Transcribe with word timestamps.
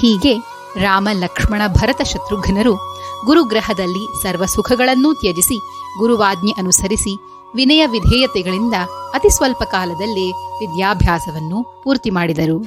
ಹೀಗೆ 0.00 0.34
ರಾಮ 0.80 1.08
ಲಕ್ಷ್ಮಣ 1.12 1.62
ಭರತ 1.66 2.02
ಶತ್ರುಘ್ನರು 2.02 2.74
ಗುರುಗ್ರಹದಲ್ಲಿ 3.24 4.22
ಸರ್ವ 4.22 4.44
ಸುಖಗಳನ್ನೂ 4.44 5.14
ತ್ಯಜಿಸಿ 5.14 5.58
ಗುರುವಾಜ್ಞೆ 5.98 6.50
ಅನುಸರಿಸಿ 6.50 7.18
ವಿನಯ 7.54 7.86
ವಿಧೇಯತೆಗಳಿಂದ 7.86 8.74
ಅತಿ 9.14 9.30
ಸ್ವಲ್ಪ 9.30 9.62
ಕಾಲದಲ್ಲೇ 9.62 10.30
ವಿದ್ಯಾಭ್ಯಾಸವನ್ನು 10.30 11.82
ಪೂರ್ತಿ 11.84 12.10
ಮಾಡಿದರು. 12.10 12.58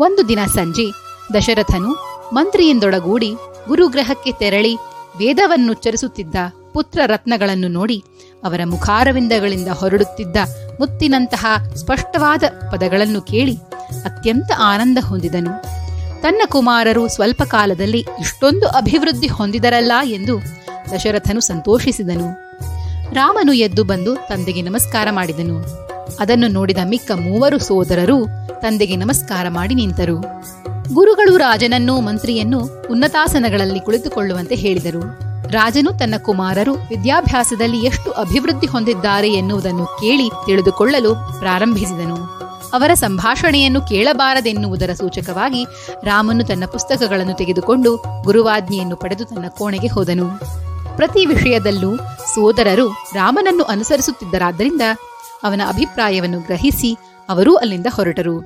ಒಂದು 0.00 0.28
ದಿನ 0.28 0.38
ಸಂಜೆ 0.46 0.86
ದಶರಥನು 1.34 1.90
ಮಂತ್ರಿಯಿಂದೊಳಗೂಡಿ 2.34 3.34
ಗುರುಗ್ರಹಕ್ಕೆ 3.68 4.32
ತೆರಳಿ 4.32 4.74
ವೇದವನ್ನುಚ್ಚರಿಸುತ್ತಿದ್ದ 5.18 6.34
ಪುತ್ರ 6.72 7.00
ರತ್ನಗಳನ್ನು 7.06 7.68
ನೋಡಿ 7.68 8.04
ಅವರ 8.44 8.60
ಮುಖಾರವಿಂದಗಳಿಂದ 8.64 9.68
ಹೊರಡುತ್ತಿದ್ದ 9.68 10.36
ಮುತ್ತಿನಂತಹ 10.80 11.46
ಸ್ಪಷ್ಟವಾದ 11.74 12.42
ಪದಗಳನ್ನು 12.72 13.20
ಕೇಳಿ 13.20 13.56
ಅತ್ಯಂತ 14.04 14.50
ಆನಂದ 14.58 14.98
ಹೊಂದಿದನು. 15.04 15.83
ತನ್ನ 16.24 16.42
ಕುಮಾರರು 16.46 17.08
ಸ್ವಲ್ಪ 17.08 17.42
ಕಾಲದಲ್ಲಿ 17.42 18.06
ಇಷ್ಟೊಂದು 18.20 18.68
ಅಭಿವೃದ್ಧಿ 18.68 19.26
ಹೊಂದಿದರಲ್ಲ 19.26 19.92
ಎಂದು 20.04 20.42
ದಶರಥನು 20.94 21.40
ಸಂತೋಷಿಸಿದನು. 21.40 22.28
ರಾಮನು 23.14 23.52
ಎದ್ದು 23.52 23.84
ಬಂದು 23.84 24.14
ತಂದೆಗೆ 24.14 24.62
ನಮಸ್ಕಾರ 24.62 25.08
ಮಾಡಿದನು. 25.10 25.64
ಅದನ್ನು 26.20 26.48
ನೋಡಿದ 26.48 26.78
ಮಿಕ್ಕ 26.84 27.10
ಮೂವರು 27.10 27.58
ಸೋದರರು 27.58 28.24
ತಂದೆಗೆ 28.60 28.96
ನಮಸ್ಕಾರ 28.96 29.48
ಮಾಡಿ 29.48 29.74
ನಿಂತರು. 29.74 30.20
ಗುರುಗಳು 30.94 31.36
ರಾಜನನ್ನೂ 31.36 32.00
ಮಂತ್ರಿಯನ್ನು 32.00 32.86
ಉನ್ನತಾಸನಗಳಲ್ಲಿ 32.90 33.80
ಕುಳಿತುಕೊಳ್ಳುವಂತೆ 33.80 34.54
ಹೇಳಿದರು. 34.54 35.00
ರಾಜನು 35.48 35.92
ತನ್ನ 35.92 36.14
ಕುಮಾರರು 36.18 36.74
ವಿದ್ಯಾಭ್ಯಾಸದಲ್ಲಿ 36.74 37.78
ಎಷ್ಟು 37.78 38.10
ಅಭಿವೃದ್ಧಿ 38.10 38.66
ಹೊಂದಿದ್ದಾರೆ 38.66 39.32
ಎನ್ನುವುದನ್ನು 39.32 39.86
ಕೇಳಿ 39.86 40.30
ತಿಳಿದುಕೊಳ್ಳಲು 40.46 41.14
ಪ್ರಾರಂಭಿಸಿದನು. 41.14 42.43
ಅವರ 42.74 42.94
ಸಂಭಾಷಣೆಯನ್ನು 42.94 43.80
ಕೇಳಬಾರದೆನ್ನುವುದರ 43.80 44.92
ಸೂಚಕವಾಗಿ 44.92 45.64
ರಾಮನು 46.04 46.44
ತನ್ನ 46.44 46.64
ಪುಸ್ತಕಗಳನ್ನು 46.72 47.34
ತೆಗೆದುಕೊಂಡು 47.36 47.90
ಗುರುವಾಜ್ಞೆಯನ್ನು 48.24 48.96
ಪಡೆದು 48.96 49.24
ತನ್ನ 49.24 49.48
ಕೋಣೆಗೆ 49.48 49.86
ಹೋದನು. 49.86 50.26
ಪ್ರತಿ 50.96 51.26
ವಿಷಯದಲ್ಲೂ 51.26 51.96
ಸೋದರರು 52.34 52.88
ರಾಮನನ್ನು 53.14 53.64
ಅನುಸರಿಸುತ್ತಿದ್ದರಾದ್ದರಿಂದ 53.64 54.82
ಅವನ 55.44 55.60
ಅಭಿಪ್ರಾಯವನ್ನು 55.68 56.40
ಗ್ರಹಿಸಿ 56.40 56.90
ಅವರೂ 57.28 57.54
ಅಲ್ಲಿಂದ 57.54 57.86
ಹೊರಟರು. 57.90 58.36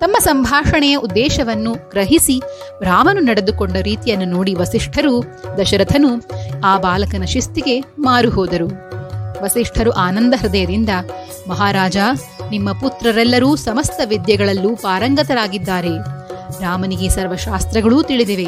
ತಮ್ಮ 0.00 0.16
ಸಂಭಾಷಣೆಯ 0.18 0.94
ಉದ್ದೇಶವನ್ನು 0.96 1.72
ಗ್ರಹಿಸಿ 1.74 2.36
ರಾಮನು 2.82 3.20
ನಡೆದುಕೊಂಡ 3.20 3.76
ರೀತಿಯನ್ನು 3.82 4.24
ನೋಡಿ 4.24 4.54
ವಸಿಷ್ಠರು 4.54 5.14
ದಶರಥನು 5.58 6.10
ಆ 6.64 6.78
ಬಾಲಕನ 6.78 7.24
ಶಿಸ್ತಿಗೆ 7.24 7.80
ಮಾರು 7.80 8.30
ಹೋದರು 8.30 8.68
ವಸಿಷ್ಠರು 9.42 9.90
ಆನಂದ 9.90 10.34
ಹೃದಯದಿಂದ, 10.38 10.88
ಮಹಾರಾಜ, 11.48 11.96
ನಿಮ್ಮ 12.50 12.72
ಪುತ್ರರೆಲ್ಲರೂ 12.72 13.56
ಸಮಸ್ತ 13.56 14.00
ವಿದ್ಯೆಗಳಲ್ಲೂ 14.04 14.76
ಪಾರಂಗತರಾಗಿದ್ದಾರೆ. 14.76 15.98
ರಾಮನಿಗೆ 16.60 17.08
ಸರ್ವಶಾಸ್ತ್ರಗಳೂ 17.08 18.02
ತಿಳಿದಿವೆ. 18.02 18.44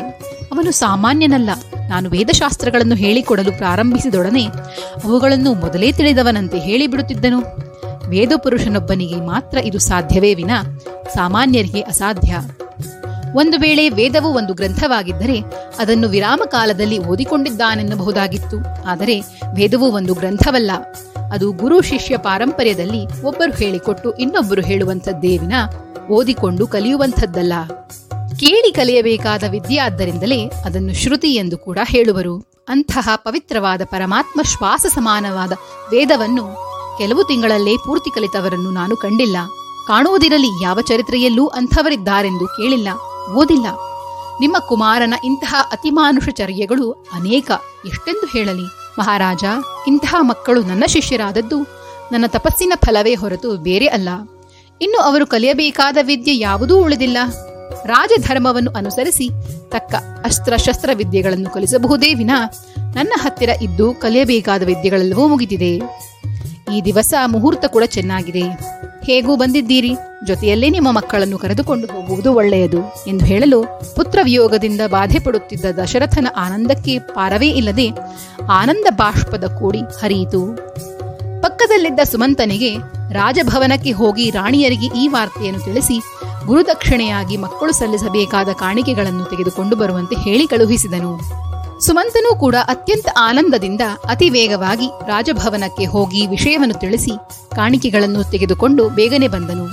ಅವನು 0.52 0.70
ಸಾಮಾನ್ಯನಲ್ಲ. 0.70 1.50
ನಾನು 1.88 2.10
ವೇದಶಾಸ್ತ್ರಗಳನ್ನು 2.10 2.94
ಹೇಳಿಕೊಡಲು 2.94 3.58
ಪ್ರಾರಂಭಿಸಿದೊಡನೆ 3.58 4.44
ಅವುಗಳನ್ನು 5.04 5.54
ಮೊದಲೇ 5.54 5.92
ತಿಳಿದವನಂತೆ 5.92 6.58
ಹೇಳಿಬಿಡುತ್ತಿದ್ದನು. 6.58 7.40
ವೇದಪುರುಷನೊಬ್ಬನಿಗೆ 8.08 9.16
ಮಾತ್ರ 9.16 9.58
ಇದು 9.58 9.78
ಸಾಧ್ಯವೇ 9.78 10.34
ವಿನ 10.34 10.50
ಸಾಮಾನ್ಯರಿಗೆ 11.14 11.80
ಅಸಾಧ್ಯ. 11.80 12.36
ಒಂದು 13.36 13.58
ವೇಳೆ 13.58 13.88
ವೇದವು 13.88 14.28
ಒಂದು 14.28 14.54
ಗ್ರಂಥವಾಗಿದ್ದರೆ 14.54 15.44
ಅದನ್ನು 15.78 16.08
ವಿರಾಮ 16.08 16.40
ಕಾಲದಲ್ಲಿ 16.46 16.98
ಓದಿಕೊಂಡಿದ್ದಾನೆನ್ನಬಹುದಾಗಿತ್ತು. 16.98 18.88
ಆದರೆ 18.88 19.20
ವೇದವು 19.54 19.92
ಒಂದು 19.92 20.14
ಗ್ರಂಥವಲ್ಲ. 20.14 20.70
ಅದು 21.32 21.52
ಗುರು 21.52 21.82
ಶಿಷ್ಯ 21.82 22.16
ಪಾರಂಪರ್ಯದಲ್ಲಿ 22.16 23.22
ಒಬ್ಬರು 23.22 23.52
ಹೇಳಿಕೊಟ್ಟು 23.52 24.12
ಇನ್ನೊಬ್ಬರು 24.12 24.62
ಹೇಳುವಂಥದ್ದೇವಿನ 24.62 25.52
ಓದಿಕೊಂಡು 26.10 26.66
ಕಲಿಯುವಂಥದ್ದಲ್ಲ. 26.66 27.52
ಕೇಳಿ 28.40 28.72
ಕಲಿಯಬೇಕಾದ 28.72 29.42
ವಿದ್ಯೆ 29.50 29.78
ಆದ್ದರಿಂದಲೇ 29.78 30.46
ಅದನ್ನು 30.46 30.94
ಶ್ರುತಿ 30.94 31.34
ಎಂದು 31.34 31.58
ಕೂಡ 31.58 31.78
ಹೇಳುವರು. 31.82 32.52
ಅಂತಹ 32.68 33.08
ಪವಿತ್ರವಾದ 33.16 33.82
ಪರಮಾತ್ಮ 33.84 34.42
ಶ್ವಾಸ 34.42 34.86
ಸಮಾನವಾದ 34.94 35.52
ವೇದವನ್ನು 35.90 36.72
ಕೆಲವು 36.98 37.24
ತಿಂಗಳಲ್ಲೇ 37.24 37.76
ಪೂರ್ತಿ 37.76 38.14
ಕಲಿತವರನ್ನು 38.14 38.70
ನಾನು 38.70 38.96
ಕಂಡಿಲ್ಲ. 38.96 39.36
ಕಾಣುವುದಿರಲಿ 39.86 40.64
ಯಾವ 40.64 40.80
ಚರಿತ್ರೆಯಲ್ಲೂ 40.80 41.46
ಅಂಥವರಿದ್ದಾರೆಂದು 41.46 42.46
ಕೇಳಿಲ್ಲ. 42.46 42.88
ಓದಿಲ್ಲ. 43.30 43.66
ನಿಮ್ಮ 44.40 44.56
ಕುಮಾರನ 44.68 45.14
ಇಂತಹ 45.24 45.54
ಅತಿಮಾನುಷ 45.72 46.28
ಚರ್ಯೆಗಳು 46.28 46.90
ಅನೇಕ. 46.92 47.50
ಎಷ್ಟೆಂದು 47.86 48.26
ಹೇಳಲಿ. 48.26 48.66
ಮಹಾರಾಜ, 48.98 49.44
ಇಂತಹ 49.86 50.14
ಮಕ್ಕಳು 50.20 50.62
ನನ್ನ 50.62 50.84
ಶಿಷ್ಯರಾದದ್ದು. 50.86 51.62
ನನ್ನ 52.12 52.24
ತಪಸ್ಸಿನ 52.26 52.72
ಫಲವೇ 52.86 53.14
ಹೊರತು 53.14 53.56
ಬೇರೆ 53.56 53.86
ಅಲ್ಲ. 53.86 54.08
ಇನ್ನು 54.82 55.00
ಅವರು 55.00 55.26
ಕಲಿಯಬೇಕಾದ 55.26 55.96
ವಿದ್ಯೆ 56.02 56.36
ಯಾವುದೂ 56.36 56.82
ಉಳಿದಿಲ್ಲ. 56.82 57.16
ರಾಜಧರ್ಮವನ್ನು 57.86 58.70
ಅನುಸರಿಸಿ 58.70 59.30
ತಕ್ಕ 59.70 59.94
ಅಸ್ತ್ರಶಸ್ತ್ರ 60.24 60.90
ವಿದ್ಯೆಗಳನ್ನು 60.94 61.50
ಕಲಿಸಬಹುದೇ 61.50 62.14
ವಿನ 62.14 62.30
ನನ್ನ 62.94 63.12
ಹತ್ತಿರ 63.22 63.48
ಇದ್ದು 63.62 63.94
ಕಲಿಯಬೇಕಾದ 63.94 64.62
ವಿದ್ಯೆಗಳೆಲ್ಲವೂ 64.62 65.28
ಮುಗಿದಿದೆ. 65.28 65.76
ಈ 66.76 66.82
ದಿವಸ 66.84 67.14
ಮುಹೂರ್ತ 67.26 67.64
ಕೂಡ 67.64 67.82
ಚೆನ್ನಾಗಿದೆ. 67.86 68.42
ಹೇಗೂ 69.04 69.36
ಬಂದಿದ್ದೀರಿ? 69.36 69.92
ಜೊತೆಯಲ್ಲೇ 70.26 70.70
ನಿಮ್ಮ 70.70 70.88
ಮಕ್ಕಳನ್ನು 70.92 71.38
ಕರೆದುಕೊಂಡು 71.38 71.86
ಹೋಗುವುದು 71.86 72.34
ಒಳ್ಳೆಯದು 72.34 72.80
ಎಂದು 73.06 73.24
ಹೇಳಲು 73.24 73.62
ಪುತ್ರ 73.96 74.18
ವಿಯೋಗದಿಂದ 74.22 74.80
ಬಾಧೆ 74.86 75.18
ಪಡುತ್ತಿದ್ದ 75.18 75.64
ದಶರಥನ 75.82 76.26
ಆನಂದಕ್ಕೆ 76.36 76.98
ಪಾರವೇ 76.98 77.48
ಇಲ್ಲದೆ 77.48 77.88
ಆನಂದ 78.50 78.86
ಬಾಷ್ಪದ 78.90 79.44
ಕೂಡಿ 79.58 79.78
ಹರಿಯಿತು. 79.78 80.42
ಪಕ್ಕದಲ್ಲಿದ್ದ 81.42 82.00
ಸುಮಂತನಿಗೆ 82.04 82.72
ರಾಜಭವನಕ್ಕೆ 83.12 83.90
ಹೋಗಿ 83.90 84.30
ರಾಣಿಯರಿಗೆ 84.30 84.86
ಈ 85.04 85.08
ವಾರ್ತೆಯನ್ನು 85.08 85.60
ತಿಳಿಸಿ 85.60 85.96
ಗುರುದಕ್ಷಿಣೆಯಾಗಿ 86.46 87.36
ಮಕ್ಕಳು 87.36 87.72
ಸಲ್ಲಿಸಬೇಕಾದ 87.72 88.48
ಕಾಣಿಕೆಗಳನ್ನು 88.48 89.24
ತೆಗೆದುಕೊಂಡು 89.24 89.76
ಬರುವಂತೆ 89.76 90.16
ಹೇಳಿ 90.16 90.46
ಕಳುಹಿಸಿದನು. 90.46 91.12
ಸುಮಂತನೂ 91.82 92.36
ಕೂಡ 92.36 92.56
ಅತ್ಯಂತ 92.68 93.08
ಆನಂದದಿಂದ 93.18 93.80
ಅತಿ 94.08 94.30
ವೇಗವಾಗಿ 94.30 94.86
ರಾಜಭವನಕ್ಕೆ 94.86 95.84
ಹೋಗಿ 95.84 96.26
ವಿಷಯವನ್ನು 96.26 96.74
ತಿಳಿಸಿ 96.74 97.10
ಕಾಣಿಕೆಗಳನ್ನು 97.56 98.30
ತೆಗೆದುಕೊಂಡು 98.30 98.88
ಬೇಗನೆ 98.88 99.28
ಬಂದನು. 99.28 99.66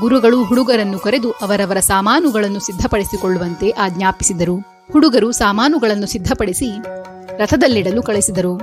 ಗುರುಗಳು 0.00 0.44
ಹುಡುಗರನ್ನು 0.44 0.98
ಕರೆದು 0.98 1.30
ಅವರವರ 1.30 1.80
ಸಾಮಾನುಗಳನ್ನು 1.80 2.60
ಸಿದ್ಧಪಡಿಸಿಕೊಳ್ಳುವಂತೆ 2.60 3.70
ಆಜ್ಞಾಪಿಸಿದರು. 3.70 4.56
ಹುಡುಗರು 4.92 5.32
ಸಾಮಾನುಗಳನ್ನು 5.32 6.06
ಸಿದ್ಧಪಡಿಸಿ 6.06 6.70
ರಥದಲ್ಲಿಡಲು 7.36 8.02
ಕಳಿಸಿದರು. 8.02 8.60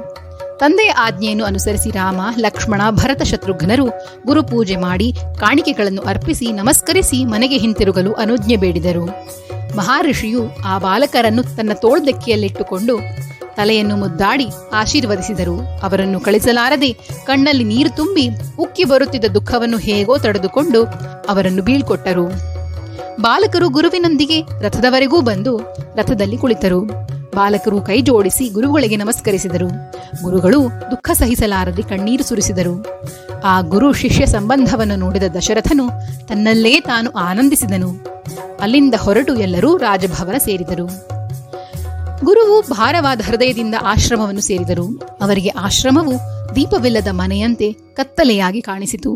ತಂದೆಯ 0.59 0.90
ಆಜ್ಞೆಯನ್ನು 0.90 1.46
ಅನುಸರಿಸಿ 1.46 1.90
ರಾಮ, 1.90 2.22
ಲಕ್ಷ್ಮಣ 2.40 2.82
ಭರತ 2.90 3.22
ಶತ್ರುಘ್ನರು 3.22 3.86
ಗುರುಪೂಜೆ 4.26 4.76
ಮಾಡಿ 4.76 5.14
ಕಾಣಿಕೆಗಳನ್ನು 5.40 6.02
ಅರ್ಪಿಸಿ 6.02 6.52
ನಮಸ್ಕರಿಸಿ 6.52 7.26
ಮನೆಗೆ 7.26 7.58
ಹಿಂತಿರುಗಲು 7.58 8.14
ಅನುಜ್ಞೆ 8.14 8.56
ಬೇಡಿದರು. 8.56 9.06
ಮಹಾಋಷಿಯು 9.75 10.41
ಆ 10.66 10.78
ಬಾಲಕರನ್ನು 10.78 11.44
ತನ್ನ 11.44 11.73
ತೋಳ್ದೆಕ್ಕಿಯಲ್ಲಿಟ್ಟುಕೊಂಡು 11.73 12.97
ತಲೆಯನ್ನು 13.56 13.95
ಮುದ್ದಾಡಿ 13.95 14.47
ಆಶೀರ್ವದಿಸಿದರು. 14.73 15.57
ಅವರನ್ನು 15.84 16.19
ಕಳಿಸಲಾರದೆ 16.19 16.94
ಕಣ್ಣಲ್ಲಿ 17.25 17.63
ನೀರು 17.63 17.95
ತುಂಬಿ 17.95 18.29
ಉಕ್ಕಿ 18.59 18.84
ಬರುತ್ತಿದ್ದ 18.84 19.25
ದುಃಖವನ್ನು 19.25 19.78
ಹೇಗೋ 19.78 20.17
ತಡೆದುಕೊಂಡು 20.17 20.84
ಅವರನ್ನು 21.29 21.63
ಬೀಳ್ಕೊಟ್ಟರು. 21.63 22.25
ಬಾಲಕರು 23.22 23.69
ಗುರುವಿನೊಂದಿಗೆ 23.69 24.41
ರಥದವರೆಗೂ 24.41 25.22
ಬಂದು 25.22 25.57
ರಥದಲ್ಲಿ 25.95 26.38
ಕುಳಿತರು. 26.38 26.81
ಬಾಲಕರು 27.35 27.81
ಕೈ 27.81 28.01
ಜೋಡಿಸಿ 28.01 28.50
ಗುರುಗಳಿಗೆ 28.50 28.95
ನಮಸ್ಕರಿಸಿದರು. 28.95 29.67
ಗುರುಗಳು 30.23 30.63
ದುಃಖ 30.91 31.11
ಸಹಿಸಲಾರದೆ 31.11 31.81
ಕಣ್ಣೀರು 31.81 32.23
ಸುರಿಸಿದರು. 32.23 32.85
ಆ 33.44 33.62
ಗುರು 33.62 33.94
ಶಿಷ್ಯ 33.94 34.26
ಸಂಬಂಧವನ್ನು 34.26 34.96
ನೋಡಿದ 34.96 35.24
ದಶರಥನು 35.24 35.88
ತನ್ನಲ್ಲೇ 36.28 36.80
ತಾನು 36.80 37.12
ಆನಂದಿಸಿದನು. 37.12 37.90
ಅಲ್ಲಿಂದ 38.62 38.94
ಹೊರಟು 39.02 39.36
ಎಲ್ಲರೂ 39.36 39.78
ರಾಜಭವನ 39.78 40.38
ಸೇರಿದರು. 40.38 40.86
ಗುರುವು 42.26 42.62
ಭಾರವಾದ 42.70 43.22
ಹೃದಯದಿಂದ 43.22 43.76
ಆಶ್ರಮವನ್ನು 43.84 44.42
ಸೇರಿದರು. 44.42 44.98
ಅವರಿಗೆ 45.22 45.50
ಆಶ್ರಮವು 45.50 46.14
ದೀಪವಿಲ್ಲದ 46.56 47.08
ಮನೆಯಂತೆ 47.12 47.74
ಕತ್ತಲೆಯಾಗಿ 47.74 48.62
ಕಾಣಿಸಿತು. 48.62 49.16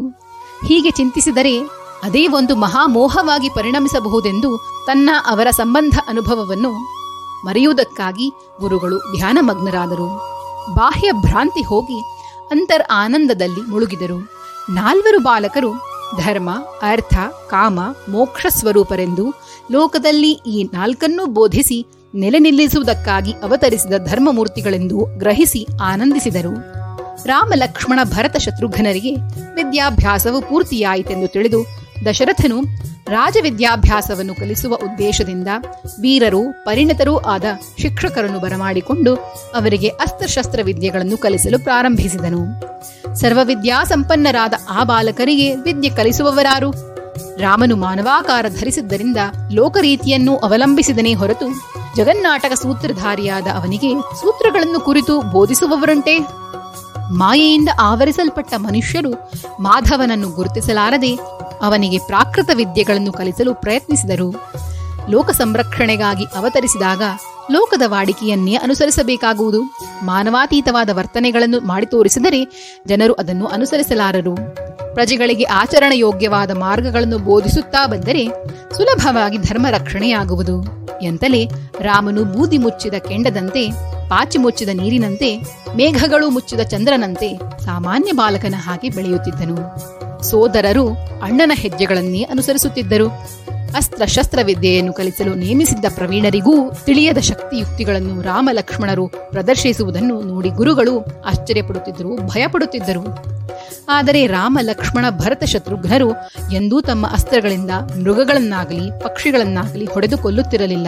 ಹೀಗೆ 0.67 0.91
ಚಿಂತಿಸಿದರೆ 0.91 1.59
ಅದೇ 2.03 2.27
ಒಂದು 2.27 2.55
ಮಹಾಮೋಹವಾಗಿ 2.55 3.49
ಪರಿಣಮಿಸಬಹುದೆಂದು 3.49 4.57
ತನ್ನ 4.87 5.09
ಅವರ 5.27 5.47
ಸಂಬಂಧ 5.49 5.99
ಅನುಭವವನ್ನು 6.07 6.71
ಮರೆಯುವುದಕ್ಕಾಗಿ 7.45 8.31
ಗುರುಗಳು 8.59 8.97
ಧ್ಯಾನಮಗ್ನರಾದರು. 8.97 10.37
ಬಾಹ್ಯ 10.75 11.11
ಭ್ರಾಂತಿ 11.11 11.61
ಹೋಗಿ 11.61 12.16
ಅಂತರ್ 12.51 12.83
ಆನಂದದಲ್ಲಿ 12.91 13.61
ಮುಳುಗಿದರು. 13.61 14.31
ನಾಲ್ವರು 14.69 15.19
ಬಾಲಕರು 15.19 15.71
ಧರ್ಮ, 16.17 16.49
ಅರ್ಥ, 16.81 17.13
ಕಾಮ, 17.49 17.79
ಮೋಕ್ಷ 18.09 18.45
ಸ್ವರೂಪರೆಂದು 18.49 19.33
ಲೋಕದಲ್ಲಿ 19.71 20.31
ಈ 20.31 20.69
ನಾಲ್ಕನ್ನೂ 20.73 21.25
ಬೋಧಿಸಿ 21.25 21.87
ನೆಲೆ 22.15 22.39
ನಿಲ್ಲಿಸುವುದಕ್ಕಾಗಿ 22.39 23.31
ಅವತರಿಸಿದ 23.31 23.93
ಧರ್ಮಮೂರ್ತಿಗಳೆಂದು 24.07 24.99
ಗ್ರಹಿಸಿ 25.17 25.67
ಆನಂದಿಸಿದರು. 25.83 26.53
ರಾಮ 27.25 27.51
ಲಕ್ಷ್ಮಣ 27.55 27.99
ಭರತ 28.03 28.37
ಶತ್ರುಘ್ನರಿಗೆ 28.37 29.15
ವಿದ್ಯಾಭ್ಯಾಸವು 29.55 30.41
ಪೂರ್ತಿಯಾಯಿತೆಂದು 30.41 31.27
ತಿಳಿದು 31.27 31.86
ದಶರಥನು 32.05 32.61
ರಾಜವಿದ್ಯಾಭ್ಯಾಸವನ್ನು 33.07 34.35
ಕಲಿಸುವ 34.35 34.75
ಉದ್ದೇಶದಿಂದ 34.75 35.47
ವೀರರು, 36.01 36.65
ಪರಿಣತರೂ 36.65 37.17
ಆದ 37.17 37.43
ಶಿಕ್ಷಕರನ್ನು 37.81 38.39
ಬರಮಾಡಿಕೊಂಡು 38.39 39.15
ಅವರಿಗೆ 39.55 39.87
ಅಸ್ತ್ರಶಸ್ತ್ರ 39.87 40.59
ವಿದ್ಯೆಗಳನ್ನು 40.63 41.17
ಕಲಿಸಲು 41.17 41.59
ಪ್ರಾರಂಭಿಸಿದನು. 41.59 42.41
ಸರ್ವವಿದ್ಯಾ 43.15 43.83
ಸಂಪನ್ನರಾದ 43.83 44.53
ಆ 44.69 44.83
ಬಾಲಕರಿಗೆ 44.83 45.55
ವಿದ್ಯೆ 45.55 45.89
ಕಲಿಸುವವರಾರು. 45.89 46.71
ರಾಮನು 47.37 47.75
ಮಾನವಾಕಾರ 47.75 48.45
ಧರಿಸಿದ್ದರಿಂದ 48.49 49.17
ಲೋಕರೀತಿಯನ್ನು 49.51 50.37
ಅವಲಂಬಿಸಿದನೇ 50.37 51.13
ಹೊರತು 51.13 51.47
ಜಗನ್ನಾಟಕ 51.95 52.53
ಸೂತ್ರಧಾರಿಯಾದ 52.53 53.47
ಅವನಿಗೆ 53.47 53.93
ಸೂತ್ರಗಳನ್ನು 53.93 54.79
ಕುರಿತು 54.79 55.21
ಬೋಧಿಸುವವರುಂಟೆ 55.21 56.19
ಮಾಯೆಯಿಂದ 57.11 57.69
ಆವರಿಸಲ್ಪಟ್ಟ 57.79 58.53
ಮನುಷ್ಯರು 58.57 59.11
ಮಾಧವನನ್ನು 59.59 60.29
ಗುರುತಿಸಲಾರದೆ 60.29 61.36
ಅವನಿಗೆ 61.61 61.97
ಪ್ರಾಕೃತ 61.97 62.49
ವಿದ್ಯೆಗಳನ್ನು 62.53 63.11
ಕಲಿಸಲು 63.11 63.55
ಪ್ರಯತ್ನಿಸಿದರು. 63.55 64.35
ಲೋಕ 65.09 65.31
ಸಂರಕ್ಷಣೆಗಾಗಿ 65.31 66.23
ಅವತರಿಸಿದಾಗ 66.23 67.01
ಲೋಕದ 67.51 67.81
ವಾಡಿಕೆಯನ್ನೇ 67.85 68.55
ಅನುಸರಿಸಬೇಕಾಗುವುದು. 68.55 69.61
ಮಾನವಾತೀತವಾದ 70.03 70.89
ವರ್ತನೆಗಳನ್ನು 70.93 71.59
ಮಾಡಿ 71.59 71.85
ತೋರಿಸಿದರೆ 71.85 72.71
ಜನರು 72.87 73.13
ಅದನ್ನು 73.13 73.45
ಅನುಸರಿಸಲಾರರು. 73.45 74.35
ಪ್ರಜೆಗಳಿಗೆ 74.93 75.43
ಆಚರಣಯೋಗ್ಯವಾದ 75.43 76.51
ಮಾರ್ಗಗಳನ್ನು 76.51 77.17
ಬೋಧಿಸುತ್ತಾ 77.17 77.85
ಬಂದರೆ 77.85 78.27
ಸುಲಭವಾಗಿ 78.77 79.37
ಧರ್ಮ 79.37 79.67
ರಕ್ಷಣೆಯಾಗುವುದು. 79.69 80.87
ಎಂತಲೇ 81.01 81.45
ರಾಮನು 81.79 82.25
ಬೂದಿ 82.25 82.57
ಮುಚ್ಚಿದ 82.57 82.93
ಕೆಂಡದಂತೆ, 82.93 83.71
ಪಾಚಿ 84.09 84.37
ಮುಚ್ಚಿದ 84.37 84.69
ನೀರಿನಂತೆ, 84.73 85.37
ಮೇಘಗಳು 85.75 86.29
ಮುಚ್ಚಿದ 86.29 86.59
ಚಂದ್ರನಂತೆ 86.59 87.39
ಸಾಮಾನ್ಯ 87.65 88.11
ಬಾಲಕನ 88.11 88.55
ಹಾಗೆ 88.57 88.89
ಬೆಳೆಯುತ್ತಿದ್ದನು. 88.89 89.57
ಸೋದರರು 90.23 90.89
ಅಣ್ಣನ 91.23 91.51
ಹೆಜ್ಜೆಗಳನ್ನೇ 91.55 92.23
ಅನುಸರಿಸುತ್ತಿದ್ದರು. 92.23 93.07
ಅಸ್ತ್ರ 93.75 94.05
ಶಸ್ತ್ರ 94.05 94.39
ವಿದ್ಯೆಯನ್ನು 94.43 94.93
ಕಲಿಸಲು 94.93 95.33
ನೇಮಿಸಿದ್ದ 95.33 95.85
ಪ್ರವೀಣರಿಗೂ 95.95 96.71
ತಿಳಿಯದ 96.71 97.17
ಶಕ್ತಿಯುಕ್ತಿಗಳನ್ನು 97.17 98.21
ರಾಮ 98.21 98.49
ಲಕ್ಷ್ಮಣರು 98.51 99.07
ಪ್ರದರ್ಶಿಸುವುದನ್ನು 99.07 100.21
ನೋಡಿ 100.21 100.49
ಗುರುಗಳು 100.49 101.05
ಆಶ್ಚರ್ಯಪಡುತ್ತಿದ್ದರು, 101.25 102.15
ಭಯಪಡುತ್ತಿದ್ದರು. 102.15 103.37
ಆದರೆ 103.89 104.27
ರಾಮ 104.27 104.59
ಲಕ್ಷ್ಮಣ 104.61 105.05
ಭರತ 105.09 105.43
ಶತ್ರುಘ್ನರು 105.43 106.09
ಎಂದೂ 106.51 106.81
ತಮ್ಮ 106.81 107.07
ಅಸ್ತ್ರಗಳಿಂದ 107.07 107.71
ಮೃಗಗಳನ್ನಾಗಲಿ 108.01 108.99
ಪಕ್ಷಿಗಳನ್ನಾಗಲಿ 108.99 109.85
ಹೊಡೆದು 109.85 110.17
ಕೊಲ್ಲುತ್ತಿರಲಿಲ್ಲ 110.17 110.87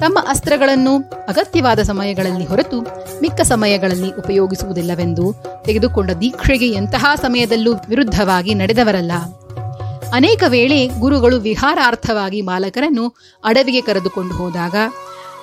ತಮ್ಮ 0.00 0.18
ಅಸ್ತ್ರಗಳನ್ನು 0.28 0.96
ಅಗತ್ಯವಾದ 1.28 1.80
ಸಮಯಗಳಲ್ಲಿ 1.80 2.44
ಹೊರತು 2.46 2.80
ಮಿಕ್ಕ 3.22 3.40
ಸಮಯಗಳಲ್ಲಿ 3.40 4.10
ಉಪಯೋಗಿಸುವುದಿಲ್ಲವೆಂದು 4.12 5.34
ತೆಗೆದುಕೊಂಡ 5.64 6.10
ದೀಕ್ಷೆಗೆ 6.10 6.68
ಎಂತಹ 6.68 7.06
ಸಮಯದಲ್ಲೂ 7.22 7.74
ವಿರುದ್ಧವಾಗಿ 7.88 8.54
ನಡೆದವರಲ್ಲ. 8.54 9.12
ಅನೇಕ 10.14 10.42
ವೇಳೆ 10.48 10.86
ಗುರುಗಳು 10.86 11.40
ವಿಹಾರಾರ್ಥವಾಗಿ 11.40 12.42
ಬಾಲಕರನ್ನು 12.42 13.14
ಅಡವಿಗೆ 13.44 13.80
ಕರೆದುಕೊಂಡು 13.80 14.34
ಹೋದಾಗ 14.34 14.74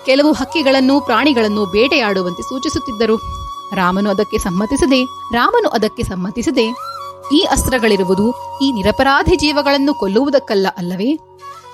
ಕೆಲವು 0.05 0.31
ಹಕ್ಕಿಗಳನ್ನು 0.31 1.01
ಪ್ರಾಣಿಗಳನ್ನು 1.01 1.65
ಬೇಟೆಯಾಡುವಂತೆ 1.65 2.41
ಸೂಚಿಸುತ್ತಿದ್ದರು. 2.41 3.17
ರಾಮನು 3.75 4.09
ಅದಕ್ಕೆ 4.09 4.37
ಸಮ್ಮತಿಸದೆ, 4.37 5.03
ರಾಮನು 5.33 5.69
ಅದಕ್ಕೆ 5.69 6.03
ಸಮ್ಮತಿಸದೆ 6.03 6.67
ಈ 7.33 7.47
ಅಸ್ತ್ರಗಳಿರುವುದು 7.51 8.59
ಈ 8.61 8.71
ನಿರಪರಾಧಿ 8.71 9.35
ಜೀವಗಳನ್ನು 9.35 9.93
ಕೊಲ್ಲುವುದಕ್ಕಲ್ಲ 9.93 10.67
ಅಲ್ಲವೇ? 10.77 11.19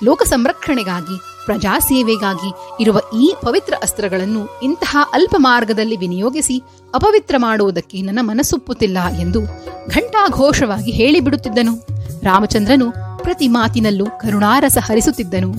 ಲೋಕ 0.03 0.23
ಸಂರಕ್ಷಣೆಗಾಗಿ 0.23 1.32
ಪ್ರಜಾ 1.45 1.79
ಸೇವೆಗಾಗಿ 1.79 2.51
ಇರುವ 2.79 2.99
ಈ 3.21 3.33
ಪವಿತ್ರ 3.43 3.73
ಅಸ್ತ್ರಗಳನ್ನು 3.83 4.59
ಇಂತಹ 4.63 4.97
ಅಲ್ಪ 5.13 5.35
ಮಾರ್ಗದಲ್ಲಿ 5.37 5.97
ವಿನಿಯೋಗಿಸಿ 5.97 6.63
ಅಪವಿತ್ರ 6.95 7.35
ಮಾಡುವುದಕ್ಕೆ 7.37 8.01
ನನ್ನ 8.01 8.19
ಮನಸ್ಸುಪ್ಪುತ್ತಿಲ್ಲ 8.21 8.97
ಎಂದು 9.21 9.41
ಘಂಟಾಘೋಷವಾಗಿ 9.89 10.91
ಹೇಳಿಬಿಡುತ್ತಿದ್ದನು. 10.91 11.75
ರಾಮಚಂದ್ರನು 12.23 12.91
ಪ್ರತಿ 13.23 13.47
ಮಾತಿನಲ್ಲೂ 13.47 14.05
ಕರುಣಾರಸ 14.05 14.77
ಹರಿಸುತ್ತಿದ್ದನು. 14.81 15.53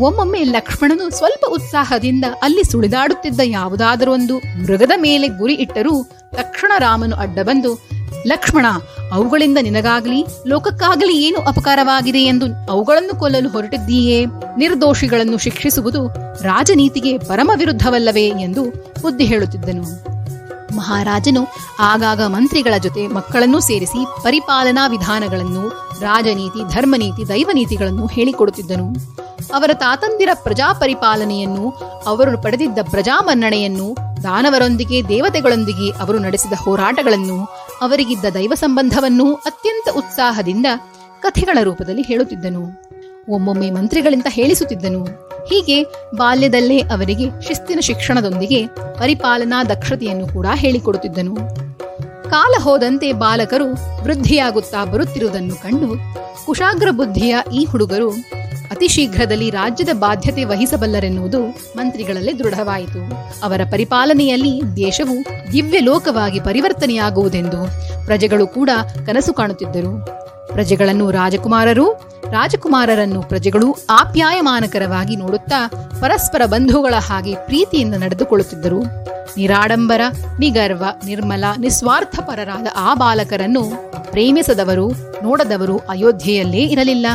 ಒಮ್ಮೊಮ್ಮೆ 0.00 0.44
ಲಕ್ಷ್ಮಣನು 0.44 1.10
ಸ್ವಲ್ಪ 1.10 1.44
ಉತ್ಸಾಹದಿಂದ 1.48 2.24
ಅಲ್ಲಿ 2.42 2.64
ಸುಳಿದಾಡುತ್ತಿದ್ದ 2.64 3.40
ಯಾವುದಾದರೂ 3.44 4.12
ಒಂದು 4.12 4.38
ಮೃಗದ 4.38 4.90
ಮೇಲೆ 4.96 5.28
ಗುರಿ 5.28 5.54
ಇಟ್ಟರೂ 5.54 6.04
ತಕ್ಷಣ 6.34 6.72
ರಾಮನು 6.78 7.16
ಅಡ್ಡ 7.16 7.38
ಬಂದು 7.42 7.74
ಲಕ್ಷ್ಮಣ, 8.26 8.66
ಅವುಗಳಿಂದ 9.12 9.58
ನಿನಗಾಗಲಿ, 9.62 10.26
ಲೋಕಕ್ಕಾಗಲಿ 10.46 11.22
ಏನು 11.26 11.38
ಅಪಕಾರವಾಗಿದೆ 11.38 12.18
ಎಂದು 12.18 12.46
ಅವುಗಳನ್ನು 12.70 13.20
ಕೊಲ್ಲಲು 13.20 13.48
ಹೊರಟಿದ್ದೀಯೇ? 13.48 14.24
ನಿರ್ದೋಷಿಗಳನ್ನು 14.56 15.38
ಶಿಕ್ಷಿಸುವುದು 15.38 16.06
ರಾಜನೀತಿಗೆ 16.42 17.18
ಪರಮ 17.18 17.50
ವಿರುದ್ಧವಲ್ಲವೇ 17.58 18.26
ಎಂದು 18.26 18.64
ಬುದ್ಧಿ 19.02 19.24
ಹೇಳುತ್ತಿದ್ದನು. 19.24 20.18
ಮಹಾರಾಜನು 20.76 21.46
ಆಗಾಗ 21.80 22.22
ಮಂತ್ರಿಗಳ 22.22 22.78
ಜೊತೆ 22.78 23.06
ಮಕ್ಕಳನ್ನೂ 23.06 23.60
ಸೇರಿಸಿ 23.60 24.04
ಪರಿಪಾಲನಾ 24.22 24.88
ವಿಧಾನಗಳನ್ನು, 24.88 25.68
ರಾಜನೀತಿ, 26.00 26.74
ಧರ್ಮನೀತಿ, 26.74 27.28
ದೈವನೀತಿಗಳನ್ನು 27.28 28.06
ಹೇಳಿಕೊಡುತ್ತಿದ್ದನು. 28.06 29.18
ಅವರ 29.54 29.70
ತಾತಂದಿರ 29.74 30.28
ಪ್ರಜಾಪರಿಪಾಲನೆಯನ್ನು, 30.34 31.70
ಅವರು 32.06 32.42
ಪಡೆದಿದ್ದ 32.42 32.78
ಪ್ರಜಾಮನ್ನಣೆಯನ್ನು, 32.90 33.96
ದಾನವರೊಂದಿಗೆ, 34.22 35.08
ದೇವತೆಗಳೊಂದಿಗೆ 35.08 35.90
ಅವರು 35.90 36.18
ನಡೆಸಿದ 36.18 36.52
ಹೋರಾಟಗಳನ್ನು 36.58 37.67
ಅವರಿಗಿದ್ದ 37.82 38.24
ದೈವ 38.34 38.52
ಸಂಬಂಧವನ್ನು 38.54 39.34
ಅತ್ಯಂತ 39.34 39.88
ಉತ್ಸಾಹದಿಂದ 39.96 40.66
ಕಥೆಗಳ 41.20 41.58
ರೂಪದಲ್ಲಿ 41.62 42.02
ಹೇಳುತ್ತಿದ್ದನು. 42.02 42.62
ಒಮ್ಮೊಮ್ಮೆ 43.28 43.70
ಮಂತ್ರಿಗಳಿಂದ 43.70 44.26
ಹೇಳಿಸುತ್ತಿದ್ದನು. 44.28 45.04
ಹೀಗೆ 45.48 45.82
ಬಾಲ್ಯದಲ್ಲೇ 46.14 46.80
ಅವರಿಗೆ 46.80 47.48
ಶಿಸ್ತಿನ 47.48 47.78
ಶಿಕ್ಷಣದೊಂದಿಗೆ 47.80 48.66
ಪರಿಪಾಲನಾ 48.66 49.64
ದಕ್ಷತೆಯನ್ನು 49.64 50.28
ಕೂಡ 50.28 50.46
ಹೇಳಿಕೊಡುತ್ತಿದ್ದನು. 50.54 51.34
ಕಾಲ 52.30 52.62
ಹೋದಂತೆ 52.62 53.12
ಬಾಲಕರು 53.12 53.72
ವೃದ್ಧಿಯಾಗುತ್ತಾ 54.02 54.84
ಬರುತ್ತಿರುವುದನ್ನು 54.84 55.54
ಕಂಡು 55.54 55.96
ಕುಶಾಗ್ರ 56.46 56.90
ಬುದ್ಧಿಯ 56.90 57.36
ಈ 57.54 57.64
ಹುಡುಗರು 57.64 58.10
ಅತಿ 58.70 58.88
ಶೀಘ್ರದಲ್ಲಿ 58.88 59.50
ರಾಜ್ಯದ 59.50 59.88
ಬಾಧ್ಯತೆ 59.92 60.44
ವಹಿಸಬಲ್ಲರೆನ್ನುವುದು 60.44 61.42
ಮಂತ್ರಿಗಳಲ್ಲಿ 61.76 62.38
ದೃಢವಾಯಿತು. 62.38 63.12
ಅವರ 63.42 63.60
ಪರಿಪಾಲನೆಯಲ್ಲಿ 63.70 64.76
ದೇಶವು 64.76 65.16
ದಿವ್ಯ 65.52 65.78
ಲೋಕವಾಗಿ 65.78 66.40
ಪರಿವರ್ತನೆಯಾಗುವುದೆಂದು 66.40 67.66
ಪ್ರಜೆಗಳು 68.04 68.46
ಕೂಡ 68.46 68.70
ಕನಸು 69.06 69.34
ಕಾಣುತ್ತಿದ್ದರು. 69.34 70.06
ಪ್ರಜೆಗಳನ್ನು 70.46 71.10
ರಾಜಕುಮಾರರು, 71.10 71.92
ರಾಜಕುಮಾರರನ್ನು 72.30 73.22
ಪ್ರಜೆಗಳು 73.22 73.78
ಆಪ್ಯಾಯಮಾನಕರವಾಗಿ 73.90 75.16
ನೋಡುತ್ತಾ 75.16 75.68
ಪರಸ್ಪರ 76.00 76.42
ಬಂಧುಗಳ 76.46 76.94
ಹಾಗೆ 76.94 77.34
ಪ್ರೀತಿಯಿಂದ 77.34 77.94
ನಡೆದುಕೊಳ್ಳುತ್ತಿದ್ದರು. 77.94 78.82
ನಿರಾಡಂಬರ, 79.36 80.00
ನಿಗರ್ವ, 80.38 80.84
ನಿರ್ಮಲ, 81.04 81.44
ನಿಸ್ವಾರ್ಥಪರರಾದ 81.58 82.66
ಆ 82.76 82.94
ಬಾಲಕರನ್ನು 82.94 83.62
ಪ್ರೇಮಿಸದವರು, 84.10 84.92
ನೋಡದವರು 85.22 85.78
ಅಯೋಧ್ಯೆಯಲ್ಲೇ 85.78 86.58
ಇರಲಿಲ್ಲ. 86.58 87.06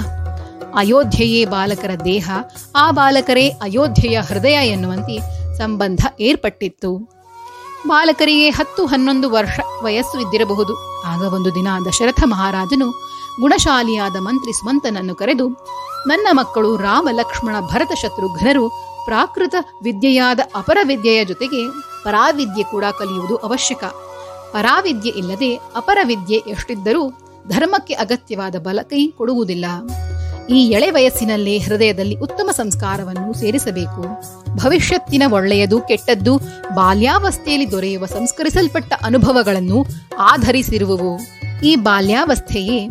ಅಯೋಧ್ಯೆಯೇ 0.77 1.45
ಬಾಲಕರ 1.45 1.93
ದೇಹ, 2.05 2.29
ಆ 2.75 2.85
ಬಾಲಕರೇ 2.91 3.49
ಅಯೋಧ್ಯೆಯ 3.49 4.19
ಹೃದಯ 4.19 4.57
ಎನ್ನುವಂತೆ 4.67 5.17
ಸಂಬಂಧ 5.57 6.01
ಏರ್ಪಟ್ಟಿತ್ತು. 6.19 6.91
ಬಾಲಕರಿಗೆ 7.87 8.49
ಹತ್ತು 8.49 8.85
ಹನ್ನೊಂದು 8.85 9.29
ವರ್ಷ 9.29 9.59
ವಯಸ್ಸು 9.83 10.17
ಇದ್ದಿರಬಹುದು. 10.19 10.73
ಆಗ 11.05 11.21
ಒಂದು 11.33 11.49
ದಿನ 11.55 11.67
ದಶರಥ 11.87 12.21
ಮಹಾರಾಜನು 12.25 12.87
ಗುಣಶಾಲಿಯಾದ 13.41 14.17
ಮಂತ್ರಿ 14.19 14.53
ಸುಮಂತನನ್ನು 14.53 15.15
ಕರೆದು, 15.15 15.47
ನನ್ನ 16.07 16.27
ಮಕ್ಕಳು 16.31 16.77
ರಾಮ, 16.77 17.07
ಲಕ್ಷ್ಮಣ, 17.11 17.55
ಭರತ 17.71 17.91
ಶತ್ರುಘ್ನರು 18.01 18.65
ಪ್ರಾಕೃತ 19.05 19.55
ವಿದ್ಯೆಯಾದ 19.83 20.39
ಅಪರ 20.55 20.77
ವಿದ್ಯೆಯ 20.83 21.25
ಜೊತೆಗೆ 21.25 21.62
ಪರಾವಿದ್ಯೆ 22.03 22.63
ಕೂಡ 22.63 22.86
ಕಲಿಯುವುದು 23.00 23.36
ಅವಶ್ಯಕ. 23.36 23.83
ಪರಾವಿದ್ಯೆ 24.53 25.12
ಇಲ್ಲದೆ 25.12 25.51
ಅಪರ 25.55 26.00
ವಿದ್ಯೆ 26.03 26.39
ಎಷ್ಟಿದ್ದರೂ 26.48 27.03
ಧರ್ಮಕ್ಕೆ 27.50 27.93
ಅಗತ್ಯವಾದ 27.93 28.55
ಬಲಕೈ 28.55 29.07
ಕೊಡುವುದಿಲ್ಲ. 29.17 29.65
ಈ 30.50 30.69
ಎಳೆ 30.69 30.91
ವಯಸ್ಸಿನಲ್ಲೇ 30.91 31.57
ಹೃದಯದಲ್ಲಿ 31.57 32.15
ಉತ್ತಮ 32.15 32.50
ಸಂಸ್ಕಾರವನ್ನು 32.51 33.33
ಸೇರಿಸಬೇಕು. 33.33 34.23
ಭವಿಷ್ಯತ್ತಿನ 34.55 35.23
ಒಳ್ಳೆಯದು 35.31 35.81
ಕೆಟ್ಟದ್ದು 35.81 36.38
ಬಾಲ್ಯಾವಸ್ಥೆಯಲ್ಲಿ 36.75 37.71
ದೊರೆಯುವ 37.71 38.05
ಸಂಸ್ಕರಿಸಲ್ಪಟ್ಟ 38.05 38.93
ಅನುಭವಗಳನ್ನು 39.03 39.85
ಆಧರಿಸಿರುವವು. 40.19 41.19
ಈ 41.65 41.75
ಬಾಲ್ಯಾವಸ್ಥೆಯೇ 41.75 42.89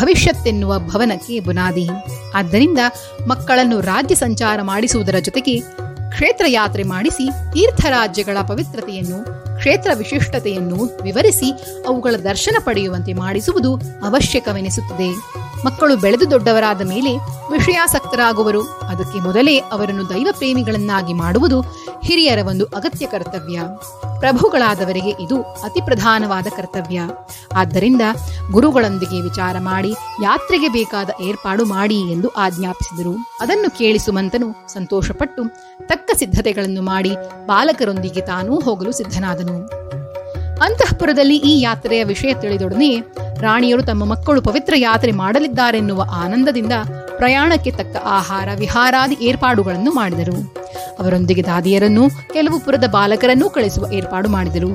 ಭವಿಷ್ಯತ್ತೆನ್ನುವ 0.00 0.78
ಭವನಕ್ಕೆ 0.78 1.40
ಬುನಾದಿ. 1.40 1.88
ಆದ್ದರಿಂದ 2.34 2.78
ಮಕ್ಕಳನ್ನು 3.26 3.80
ರಾಜ್ಯ 3.80 4.14
ಸಂಚಾರ 4.14 4.62
ಮಾಡಿಸುವುದರ 4.62 5.14
ಜೊತೆಗೆ 5.18 5.62
ಕ್ಷೇತ್ರ 6.10 6.44
ಯಾತ್ರೆ 6.48 6.82
ಮಾಡಿಸಿ, 6.82 7.30
ತೀರ್ಥರಾಜ್ಯಗಳ 7.52 8.36
ಪವಿತ್ರತೆಯನ್ನು, 8.48 9.24
ಕ್ಷೇತ್ರ 9.58 9.90
ವಿಶಿಷ್ಟತೆಯನ್ನು 9.94 11.02
ವಿವರಿಸಿ, 11.02 11.52
ಅವುಗಳ 11.86 12.14
ದರ್ಶನ 12.16 12.56
ಪಡೆಯುವಂತೆ 12.64 13.12
ಮಾಡಿಸುವುದು 13.12 13.74
ಅವಶ್ಯಕವೆನಿಸುತ್ತದೆ. 13.76 15.38
ಮಕ್ಕಳು 15.66 15.96
ಬೆಳೆದು 15.96 16.30
ದೊಡ್ಡವರಾದ 16.30 16.88
ಮೇಲೆ 16.88 17.16
ವಿಷಯಾಸಕ್ತರಾಗುವರು. 17.50 18.62
ಅದಕ್ಕೆ 18.62 19.18
ಮೊದಲೇ 19.18 19.58
ಅವರನ್ನು 19.58 20.08
ದೈವ 20.08 20.28
ಪ್ರೇಮಿಗಳನ್ನಾಗಿ 20.30 21.12
ಮಾಡುವುದು 21.12 21.62
ಹಿರಿಯರ 22.02 22.38
ಒಂದು 22.46 22.64
ಅಗತ್ಯ 22.64 23.06
ಕರ್ತವ್ಯ. 23.06 23.60
ಪ್ರಭುಗಳಾದವರಿಗೆ 24.20 25.10
ಇದು 25.10 25.42
ಅತಿ 25.42 25.80
ಪ್ರಧಾನವಾದ 25.80 26.46
ಕರ್ತವ್ಯ. 26.56 27.00
ಆದ್ದರಿಂದ 27.56 28.02
ಗುರುಗಳೊಂದಿಗೆ 28.50 29.20
ವಿಚಾರ 29.20 29.56
ಮಾಡಿ, 29.58 29.90
ಯಾತ್ರೆಗೆ 30.22 30.68
ಬೇಕಾದ 30.68 31.10
ಏರ್ಪಾಡು 31.20 31.64
ಮಾಡಿ 31.64 32.12
ಎಂದು 32.12 32.28
ಆಜ್ಞಾಪಿಸಿದರು. 32.28 33.16
ಅದನ್ನು 33.40 33.78
ಕೇಳಿ 33.78 33.98
ಸುಮಂತನು 33.98 34.72
ಸಂತೋಷಪಟ್ಟು 34.72 35.42
ತಕ್ಕ 35.86 36.10
ಸಿದ್ಧತೆಗಳನ್ನು 36.14 36.82
ಮಾಡಿ, 36.82 37.10
ಬಾಲಕರೊಂದಿಗೆ 37.46 38.20
ತಾನೂ 38.20 38.60
ಹೋಗಲು 38.60 38.92
ಸಿದ್ಧನಾದನು. 38.92 39.88
ಅಂತಃಪುರದಲ್ಲಿ 40.62 41.36
ಈ 41.36 41.60
ಯಾತ್ರೆಯ 41.60 42.04
ವಿಷಯ 42.04 42.34
ತಿಳಿದೊಡನೆ 42.34 43.00
ರಾಣಿಯರು 43.40 43.82
ತಮ್ಮ 43.82 44.04
ಮಕ್ಕಳು 44.04 44.42
ಪವಿತ್ರ 44.42 44.74
ಯಾತ್ರೆ 44.76 45.12
ಮಾಡಲಿದ್ದಾರೆನ್ನುವ 45.12 46.04
ಆನಂದದಿಂದ 46.14 46.72
ಪ್ರಯಾಣಕ್ಕೆ 47.16 47.70
ತಕ್ಕ 47.70 47.96
ಆಹಾರ, 48.04 48.48
ವಿಹಾರಾದಿ 48.58 49.16
ಏರ್ಪಾಡುಗಳನ್ನು 49.20 49.90
ಮಾಡಿದರು. 49.90 50.54
ಅವರೊಂದಿಗೆ 50.98 51.42
ದಾದಿಯರನ್ನು, 51.42 52.08
ಕೆಲವು 52.08 52.58
ಪುರದ 52.60 52.84
ಬಾಲಕರನ್ನೂ 52.86 53.50
ಕಳಿಸುವ 53.50 53.92
ಏರ್ಪಾಡು 53.92 54.28
ಮಾಡಿದರು. 54.28 54.70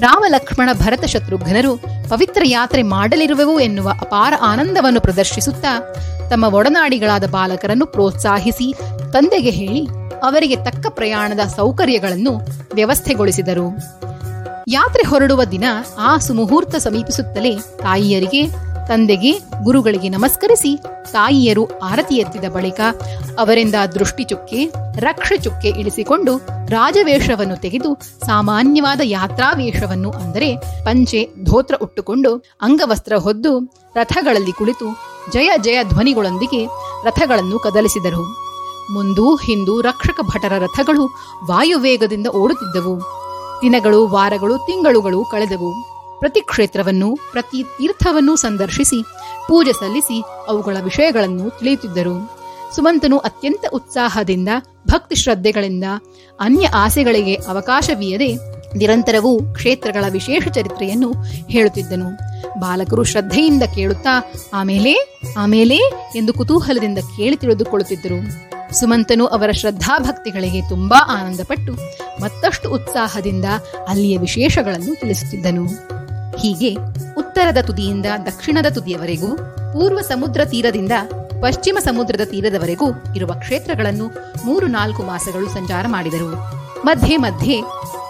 ರಾಮ 0.00 0.24
ಲಕ್ಷ್ಮಣ 0.28 0.68
ಭರತ 0.72 1.04
ಶತ್ರುಘ್ನರು 1.04 1.76
ಪವಿತ್ರ 2.08 2.42
ಯಾತ್ರೆ 2.44 2.82
ಮಾಡಲಿರುವೆವು 2.82 3.60
ಎನ್ನುವ 3.60 3.88
ಅಪಾರ 3.90 4.34
ಆನಂದವನ್ನು 4.40 5.00
ಪ್ರದರ್ಶಿಸುತ್ತಾ 5.00 5.94
ತಮ್ಮ 6.30 6.44
ಒಡನಾಡಿಗಳಾದ 6.54 7.24
ಬಾಲಕರನ್ನು 7.30 7.86
ಪ್ರೋತ್ಸಾಹಿಸಿ 7.86 8.74
ತಂದೆಗೆ 9.12 9.50
ಹೇಳಿ 9.50 9.86
ಅವರಿಗೆ 10.22 10.56
ತಕ್ಕ 10.56 10.86
ಪ್ರಯಾಣದ 10.88 11.40
ಸೌಕರ್ಯಗಳನ್ನು 11.56 12.40
ವ್ಯವಸ್ಥೆಗೊಳಿಸಿದರು. 12.74 13.68
ಯಾತ್ರೆ 14.66 15.02
ಹೊರಡುವ 15.08 15.44
ದಿನ 15.44 15.64
ಆ 15.98 16.18
ಸುಮುಹೂರ್ತ 16.18 16.76
ಸಮೀಪಿಸುತ್ತಲೇ 16.76 17.56
ತಾಯಿಯರಿಗೆ, 17.56 18.48
ತಂದೆಗೆ, 18.88 19.32
ಗುರುಗಳಿಗೆ 19.62 20.08
ನಮಸ್ಕರಿಸಿ 20.08 20.78
ತಾಯಿಯರು 21.12 21.64
ಆರತಿ 21.78 22.14
ಎತ್ತಿದ 22.14 22.44
ಬಳಿಕ 22.44 22.80
ಅವರಿಂದ 23.38 23.74
ದೃಷ್ಟಿ 23.94 24.24
ಚುಕ್ಕೆ, 24.24 24.70
ರಕ್ಷೆ 24.98 25.36
ಚುಕ್ಕೆ 25.38 25.68
ಇಳಿಸಿಕೊಂಡು 25.68 26.36
ರಾಜವೇಷವನ್ನು 26.68 27.56
ತೆಗೆದು 27.56 27.90
ಸಾಮಾನ್ಯವಾದ 28.26 29.00
ಯಾತ್ರಾ 29.04 29.52
ವೇಷವನ್ನು 29.52 30.10
ಅಂದರೆ 30.10 30.56
ಪಂಚೆ, 30.84 31.28
ಧೋತ್ರ 31.42 31.74
ಉಟ್ಟುಕೊಂಡು 31.82 32.32
ಅಂಗವಸ್ತ್ರ 32.62 33.16
ಹೊದ್ದು 33.16 33.60
ರಥಗಳಲ್ಲಿ 33.96 34.52
ಕುಳಿತು 34.52 34.88
ಜಯ 35.32 35.50
ಜಯ 35.56 35.84
ಧ್ವನಿಗಳೊಂದಿಗೆ 35.84 36.66
ರಥಗಳನ್ನು 37.04 37.58
ಕದಲಿಸಿದರು. 37.58 38.24
ಮುಂದೂ 38.92 39.36
ಹಿಂದೂ 39.36 39.80
ರಕ್ಷಕ 39.80 40.20
ಭಟರ 40.22 40.58
ರಥಗಳು 40.58 41.04
ವಾಯುವೇಗದಿಂದ 41.50 42.26
ಓಡುತ್ತಿದ್ದವು. 42.26 43.24
ದಿನಗಳು, 43.62 44.06
ವಾರಗಳು, 44.06 44.58
ತಿಂಗಳುಗಳು 44.58 45.24
ಕಳೆದವು. 45.24 45.94
ಪ್ರತಿ 46.20 46.40
ಕ್ಷೇತ್ರವನ್ನು, 46.40 47.18
ಪ್ರತಿ 47.32 47.62
ತೀರ್ಥವನ್ನು 47.62 48.36
ಸಂದರ್ಶಿಸಿ, 48.36 49.02
ಪೂಜೆ 49.48 49.72
ಸಲ್ಲಿಸಿ 49.72 50.22
ಅವುಗಳ 50.48 50.76
ವಿಷಯಗಳನ್ನು 50.84 51.50
ತಿಳಿಯುತ್ತಿದ್ದರು. 51.50 52.44
ಸುಮಂತನು 52.76 53.18
ಅತ್ಯಂತ 53.18 53.64
ಉತ್ಸಾಹದಿಂದ, 53.72 54.48
ಭಕ್ತಿ 54.88 55.16
ಶ್ರದ್ಧೆಗಳಿಂದ, 55.16 55.84
ಅನ್ಯ 56.40 56.68
ಆಸೆಗಳಿಗೆ 56.68 57.34
ಅವಕಾಶವೀಯದೆ 57.34 58.34
ನಿರಂತರವೂ 58.76 59.42
ಕ್ಷೇತ್ರಗಳ 59.54 60.04
ವಿಶೇಷ 60.10 60.48
ಚರಿತ್ರೆಯನ್ನು 60.48 61.12
ಹೇಳುತ್ತಿದ್ದನು. 61.50 62.08
ಬಾಲಕರು 62.60 63.04
ಶ್ರದ್ಧೆಯಿಂದ 63.04 63.62
ಕೇಳುತ್ತಾ, 63.62 64.32
ಆಮೇಲೆ 64.54 65.22
ಆಮೇಲೆ 65.36 65.76
ಎಂದು 66.16 66.32
ಕುತೂಹಲದಿಂದ 66.32 66.98
ಕೇಳಿ 67.16 67.36
ತಿಳಿದುಕೊಳ್ಳುತ್ತಿದ್ದರು. 67.36 68.18
ಸುಮಂತನು 68.74 69.26
ಅವರ 69.26 69.50
ಶ್ರದ್ಧಾಭಕ್ತಿಗಳಿಗೆ 69.50 70.68
ತುಂಬಾ 70.68 70.98
ಆನಂದಪಟ್ಟು 71.08 71.72
ಮತ್ತಷ್ಟು 72.22 72.70
ಉತ್ಸಾಹದಿಂದ 72.70 73.44
ಅಲ್ಲಿಯ 73.88 74.18
ವಿಶೇಷಗಳನ್ನು 74.18 75.00
ತಿಳಿಸುತ್ತಿದ್ದನು. 75.00 75.66
ಹೀಗೆ 76.36 76.74
ಉತ್ತರದ 77.18 77.58
ತುದಿಯಿಂದ 77.66 78.06
ದಕ್ಷಿಣದ 78.26 78.66
ತುದಿಯವರೆಗೂ, 78.74 79.36
ಪೂರ್ವ 79.72 80.00
ಸಮುದ್ರ 80.00 80.44
ತೀರದಿಂದ 80.44 80.92
ಪಶ್ಚಿಮ 81.42 81.78
ಸಮುದ್ರದ 81.80 82.20
ತೀರದವರೆಗೂ 82.24 82.86
ಇರುವ 83.16 83.32
ಕ್ಷೇತ್ರಗಳನ್ನು 83.32 84.06
ಮೂರು 84.44 84.66
ನಾಲ್ಕು 84.66 85.02
ಮಾಸಗಳು 85.02 85.48
ಸಂಚಾರ 85.48 85.84
ಮಾಡಿದರು. 85.88 86.30
ಮಧ್ಯೆ 86.86 87.16
ಮಧ್ಯೆ 87.16 87.60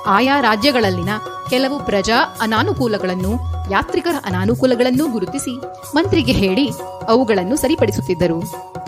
ಆಯಾ 0.07 0.41
ರಾಜ್ಯಗಳಲ್ಲಿನ 0.41 1.09
ಕೆಲವು 1.51 1.87
ಪ್ರಜಾ 1.87 2.17
ಅನಾನುಕೂಲಗಳನ್ನು, 2.41 3.33
ಯಾತ್ರಿಕರ 3.71 4.15
ಅನಾನುಕೂಲಗಳನ್ನು 4.25 5.09
ಗುರುತಿಸಿ 5.09 5.61
ಮಂತ್ರಿಗೆ 5.95 6.33
ಹೇಳಿ 6.33 6.69
ಅವುಗಳನ್ನು 7.09 7.57
ಸರಿಪಡಿಸುತ್ತಿದ್ದರು. 7.57 8.43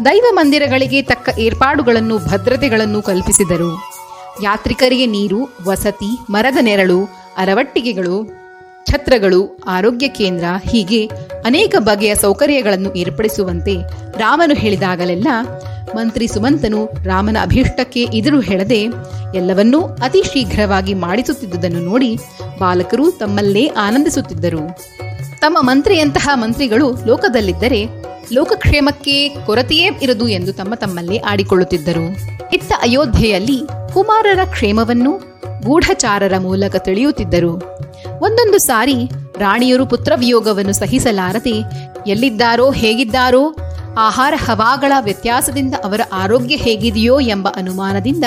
ದೈವ 0.05 0.25
ಮಂದಿರಗಳಿಗೆ 0.31 1.03
ತಕ್ಕ 1.03 1.39
ಏರ್ಪಾಡುಗಳನ್ನು, 1.39 2.19
ಭದ್ರತೆಗಳನ್ನು 2.19 3.03
ಕಲ್ಪಿಸಿದರು. 3.03 3.71
ಯಾತ್ರಿಕರಿಗೆ 4.43 5.07
ನೀರು, 5.07 5.49
ವಸತಿ, 5.67 6.19
ಮರದ 6.31 6.57
ನೆರಳು, 6.61 7.05
ಅರವಟ್ಟಿಗೆಗಳು, 7.37 8.47
ಛತ್ರಗಳು, 8.85 9.59
ಆರೋಗ್ಯ 9.69 10.09
ಕೇಂದ್ರ 10.09 10.45
ಹೀಗೆ 10.69 11.07
ಅನೇಕ 11.45 11.75
ಬಗೆಯ 11.79 12.15
ಸೌಕರ್ಯಗಳನ್ನು 12.15 12.95
ಏರ್ಪಡಿಸುವಂತೆ 12.95 13.75
ರಾಮನು 14.19 14.55
ಹೇಳಿದಾಗಲೆಲ್ಲ 14.55 15.29
ಮಂತ್ರಿ 15.97 16.27
ಸುಮಂತನು 16.29 16.81
ರಾಮನ 17.05 17.37
ಅಭೀಷ್ಟಕ್ಕೆ 17.43 18.03
ಎದುರು 18.03 18.41
ಹೇಳದೆ 18.41 18.81
ಎಲ್ಲವನ್ನೂ 19.35 19.81
ಅತಿ 20.03 20.23
ಶೀಘ್ರವಾಗಿ 20.23 20.95
ಮಾಡಿಸುತ್ತಿದ್ದುದನ್ನು 20.95 21.81
ನೋಡಿ 21.81 22.11
ಬಾಲಕರು 22.59 23.11
ತಮ್ಮಲ್ಲೇ 23.11 23.65
ಆನಂದಿಸುತ್ತಿದ್ದರು. 23.67 24.63
ತಮ್ಮ 25.41 25.59
ಮಂತ್ರಿಯಂತಹ 25.61 26.29
ಮಂತ್ರಿಗಳು 26.35 26.87
ಲೋಕದಲ್ಲಿದ್ದರೆ 27.07 27.81
ಲೋಕಕ್ಷೇಮಕ್ಕೆ 28.33 29.17
ಕೊರತೆಯೇ 29.47 29.89
ಇರದು 30.03 30.29
ಎಂದು 30.29 30.53
ತಮ್ಮ 30.53 30.75
ತಮ್ಮಲ್ಲೇ 30.75 31.19
ಆಡಿಕೊಳ್ಳುತ್ತಿದ್ದರು. 31.19 32.07
ಇತ್ತ 32.53 32.73
ಅಯೋಧ್ಯೆಯಲ್ಲಿ 32.83 33.59
ಕುಮಾರರ 33.95 34.39
ಕ್ಷೇಮವನ್ನು 34.45 35.13
ಗೂಢಚಾರರ 35.67 36.35
ಮೂಲಕ 36.39 36.77
ತಿಳಿಯುತ್ತಿದ್ದರು. 36.77 37.53
ಒಂದೊಂದು 38.21 38.59
ಸಾರಿ 38.59 38.99
ರಾಣಿಯರು 39.39 39.87
ಪುತ್ರವಿಯೋಗವನ್ನು 39.87 40.73
ಸಹಿಸಲಾರದೆ 40.73 41.57
ಎಲ್ಲಿದ್ದಾರೋ 42.11 42.67
ಹೇಗಿದ್ದಾರೋ 42.71 43.43
ಆಹಾರ 43.99 44.35
ಹವಾಗಳ 44.37 44.93
ವ್ಯತ್ಯಾಸದಿಂದ 45.01 45.75
ಅವರ 45.85 46.01
ಆರೋಗ್ಯ 46.13 46.57
ಹೇಗಿದೆಯೋ 46.57 47.21
ಎಂಬ 47.21 47.49
ಅನುಮಾನದಿಂದ 47.57 48.25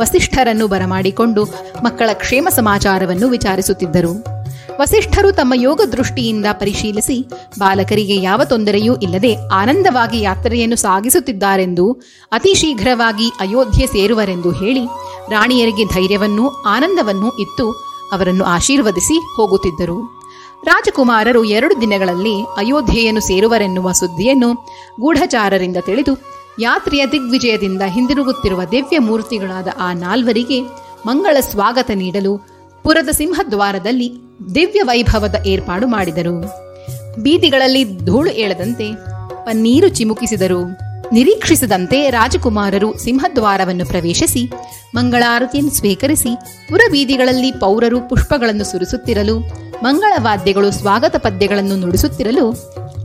ವಸಿಷ್ಠರನ್ನು 0.00 0.68
ಬರಮಾಡಿಕೊಂಡು 0.68 1.44
ಮಕ್ಕಳ 1.84 2.10
ಕ್ಷೇಮ 2.12 2.48
ಸಮಾಚಾರವನ್ನು 2.50 3.28
ವಿಚಾರಿಸುತ್ತಿದ್ದರು. 3.28 4.40
ವಸಿಷ್ಠರು 4.80 5.32
ತಮ್ಮ 5.32 5.52
ಯೋಗ 5.56 5.80
ದೃಷ್ಟಿಯಿಂದ 5.92 6.46
ಪರಿಶೀಲಿಸಿ, 6.52 7.28
ಬಾಲಕರಿಗೆ 7.58 8.16
ಯಾವ 8.16 8.44
ತೊಂದರೆಯೂ 8.44 8.96
ಇಲ್ಲದೆ 8.96 9.48
ಆನಂದವಾಗಿ 9.48 10.20
ಯಾತ್ರೆಯನ್ನು 10.20 10.76
ಸಾಗಿಸುತ್ತಿದ್ದಾರೆಂದು, 10.76 11.92
ಅತಿ 12.32 12.54
ಶೀಘ್ರವಾಗಿ 12.54 13.28
ಅಯೋಧ್ಯೆ 13.28 13.86
ಸೇರುವರೆಂದು 13.86 14.50
ಹೇಳಿ, 14.50 14.86
ರಾಣಿಯರಿಗೆ 15.30 15.84
ಧೈರ್ಯವನ್ನೂ, 15.84 16.48
ಆನಂದವನ್ನೂ 16.48 17.38
ಇತ್ತು 17.38 17.72
ಅವರನ್ನು 18.12 18.44
ಆಶೀರ್ವದಿಸಿ 18.44 19.36
ಹೋಗುತ್ತಿದ್ದರು. 19.36 20.19
ರಾಜಕುಮಾರರು 20.64 21.44
ಎರಡು 21.44 21.80
ದಿನಗಳಲ್ಲಿ 21.80 22.42
ಅಯೋಧ್ಯೆಯನ್ನು 22.56 23.20
ಸೇರುವರೆನ್ನುವ 23.20 23.92
ಸುದ್ದಿಯನ್ನು 23.92 24.54
ಗೂಢಚಾರರಿಂದ 25.00 25.76
ತಿಳಿದು, 25.80 26.14
ಯಾತ್ರೆಯ 26.58 27.06
ದಿಗ್ವಿಜಯದಿಂದ 27.06 27.82
ಹಿಂದಿರುಗುತ್ತಿರುವ 27.86 28.60
ದಿವ್ಯ 28.70 28.98
ಮೂರ್ತಿಗಳಾದ 28.98 29.68
ಆ 29.78 29.92
ನಾಲ್ವರಿಗೆ 29.92 30.60
ಮಂಗಳ 31.06 31.36
ಸ್ವಾಗತ 31.40 31.90
ನೀಡಲು 31.94 32.38
ಪುರದ 32.82 33.08
ಸಿಂಹದ್ವಾರದಲ್ಲಿ 33.08 34.12
ದಿವ್ಯ 34.54 34.82
ವೈಭವದ 34.82 35.46
ಏರ್ಪಾಡು 35.46 35.86
ಮಾಡಿದರು. 35.86 36.36
ಬೀದಿಗಳಲ್ಲಿ 37.22 38.04
ಧೂಳು 38.04 38.30
ಏಳದಂತೆ 38.30 38.94
ಪನ್ನೀರು 39.44 39.88
ಚಿಮುಕಿಸಿದರು. 39.88 40.89
ನಿರೀಕ್ಷಿಸದಂತೆ 41.12 42.10
ರಾಜಕುಮಾರರು 42.10 42.98
ಸಿಂಹದ್ವಾರವನ್ನು 42.98 43.86
ಪ್ರವೇಶಿಸಿ, 43.86 44.50
ಮಂಗಳಾರತಿಯನ್ನು 44.94 45.72
ಸ್ವೀಕರಿಸಿ, 45.72 46.36
ಪುರಬೀದಿಗಳಲ್ಲಿ 46.68 47.52
ಪೌರರು 47.52 48.08
ಪುಷ್ಪಗಳನ್ನು 48.08 48.64
ಸುರಿಸುತ್ತಿರಲು, 48.64 49.38
ಮಂಗಳವಾದ್ಯಗಳು 49.84 50.70
ಸ್ವಾಗತ 50.70 51.16
ಪದ್ಯಗಳನ್ನು 51.16 51.76
ನುಡಿಸುತ್ತಿರಲು, 51.76 52.50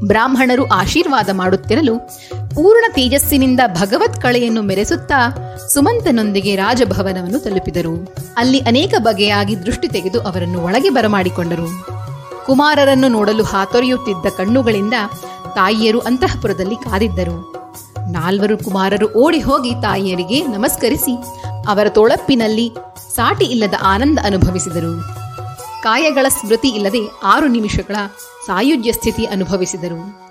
ಬ್ರಾಹ್ಮಣರು 0.08 0.68
ಆಶೀರ್ವಾದ 0.68 1.30
ಮಾಡುತ್ತಿರಲು, 1.34 2.00
ಪೂರ್ಣ 2.56 2.86
ತೇಜಸ್ಸಿನಿಂದ 2.94 3.60
ಭಗವತ್ 3.68 4.22
ಕಳೆಯನ್ನು 4.22 4.62
ಮೆರೆಸುತ್ತಾ 4.62 5.30
ಸುಮಂತನೊಂದಿಗೆ 5.74 6.56
ರಾಜಭವನವನ್ನು 6.56 7.40
ತಲುಪಿದರು. 7.40 8.16
ಅಲ್ಲಿ 8.38 8.60
ಅನೇಕ 8.60 8.94
ಬಗೆಯಾಗಿ 8.98 9.66
ದೃಷ್ಟಿ 9.66 9.88
ತೆಗೆದು 9.88 10.22
ಅವರನ್ನು 10.22 10.62
ಒಳಗೆ 10.62 10.90
ಬರಮಾಡಿಕೊಂಡರು. 10.90 11.68
ಕುಮಾರರನ್ನು 12.46 13.08
ನೋಡಲು 13.08 13.44
ಹಾತೊರೆಯುತ್ತಿದ್ದ 13.44 14.26
ಕಣ್ಣುಗಳಿಂದ 14.38 14.94
ತಾಯಿಯರು 15.56 16.00
ಅಂತಃಪುರದಲ್ಲಿ 16.00 16.76
ಕಾದಿದ್ದರು. 16.76 17.65
ನಾಲ್ವರು 18.12 18.58
ಕುಮಾರರು 18.58 19.14
ಓಡಿ 19.14 19.40
ಹೋಗಿ 19.40 19.72
ತಾಯಿಯರಿಗೆ 19.72 20.48
ನಮಸ್ಕರಿಸಿ 20.48 21.14
ಅವರ 21.68 21.90
ತೋಳಪ್ಪಿನಲ್ಲಿ 21.90 22.72
ಸಾಟಿ 23.16 23.46
ಇಲ್ಲದ 23.46 23.74
ಆನಂದ 23.84 24.20
ಅನುಭವಿಸಿದರು. 24.24 25.02
ಕಾಯಗಳ 25.84 26.26
ಸ್ಮೃತಿ 26.30 26.68
ಇಲ್ಲದೆ 26.68 27.00
ಆರು 27.24 27.48
ನಿಮಿಷಗಳ 27.48 27.96
ಸಾಯುಜ್ಯ 28.46 28.92
ಸ್ಥಿತಿ 28.92 29.26
ಅನುಭವಿಸಿದರು. 29.26 30.26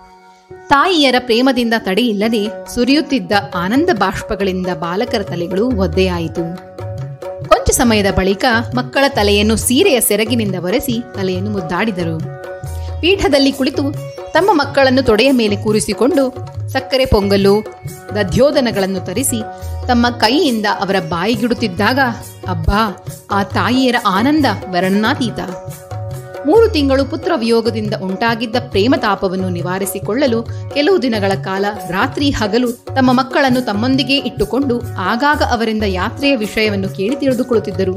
ತಾಯಿಯರ 0.69 1.15
ಪ್ರೇಮದಿಂದ 1.19 1.75
ತಡೆಯಿಲ್ಲದೆ 1.79 2.75
ಸುರಿಯುತ್ತಿದ್ದ 2.75 3.33
ಆನಂದ 3.55 3.91
ಬಾಷ್ಪಗಳಿಂದ 3.93 4.67
ಬಾಲಕರ 4.67 5.23
ತಲೆಗಳು 5.23 5.71
ಒದ್ದೆಯಾಯಿತು. 5.71 6.75
ಕೊಂಚ 7.49 7.71
ಸಮಯದ 7.71 8.07
ಬಳಿಕ 8.17 8.45
ಮಕ್ಕಳ 8.75 9.05
ತಲೆಯನ್ನು 9.09 9.57
ಸೀರೆಯ 9.57 10.01
ಸೆರಗಿನಿಂದ 10.01 10.55
ಒರೆಸಿ 10.61 11.03
ತಲೆಯನ್ನು 11.15 11.51
ಮುದ್ದಾಡಿದರು. 11.51 12.19
ಪೀಠದಲ್ಲಿ 13.01 13.53
ಕುಳಿತು 13.53 13.83
ತಮ್ಮ 14.33 14.51
ಮಕ್ಕಳನ್ನು 14.53 15.03
ತೊಡೆಯ 15.03 15.31
ಮೇಲೆ 15.31 15.57
ಕೂರಿಸಿಕೊಂಡು 15.57 16.54
ಸಕ್ಕರೆ 16.75 17.07
ಪೊಂಗಲು 17.07 17.65
ದಧ್ಯೋದನಗಳನ್ನು 18.15 19.01
ತರಿಸಿ 19.01 19.41
ತಮ್ಮ 19.89 20.07
ಕೈಯಿಂದ 20.11 20.67
ಅವರ 20.81 20.97
ಬಾಯಿಗಿಡುತ್ತಿದ್ದಾಗ, 21.09 21.99
ಅಬ್ಬಾ, 22.49 23.05
ಆ 23.31 23.43
ತಾಯಿಯರ 23.43 23.97
ಆನಂದ 24.07 24.47
ವರ್ಣನಾತೀತ. 24.71 25.41
ಮೂರು 26.47 26.69
ತಿಂಗಳು 26.69 27.05
ಪುತ್ರ 27.05 27.33
ವಿಯೋಗದಿಂದ 27.37 27.95
ಉಂಟಾಗಿದ್ದ 28.03 28.57
ಪ್ರೇಮ 28.69 28.95
ತಾಪವನ್ನು 28.99 29.49
ನಿವಾರಿಸಿಕೊಳ್ಳಲು 29.49 30.43
ಕೆಲವು 30.75 31.03
ದಿನಗಳ 31.03 31.33
ಕಾಲ 31.43 31.65
ರಾತ್ರಿ 31.91 32.31
ಹಗಲು 32.31 32.73
ತಮ್ಮ 32.73 33.13
ಮಕ್ಕಳನ್ನು 33.13 33.61
ತಮ್ಮೊಂದಿಗೆ 33.61 34.17
ಇಟ್ಟುಕೊಂಡು 34.17 34.83
ಆಗಾಗ 34.99 35.43
ಅವರಿಂದ 35.51 35.83
ಯಾತ್ರೆಯ 35.83 36.37
ವಿಷಯವನ್ನು 36.37 36.89
ಕೇಳಿ 36.89 37.17
ತಿಳಿದುಕೊಳ್ಳುತ್ತಿದ್ದರು. 37.17 37.95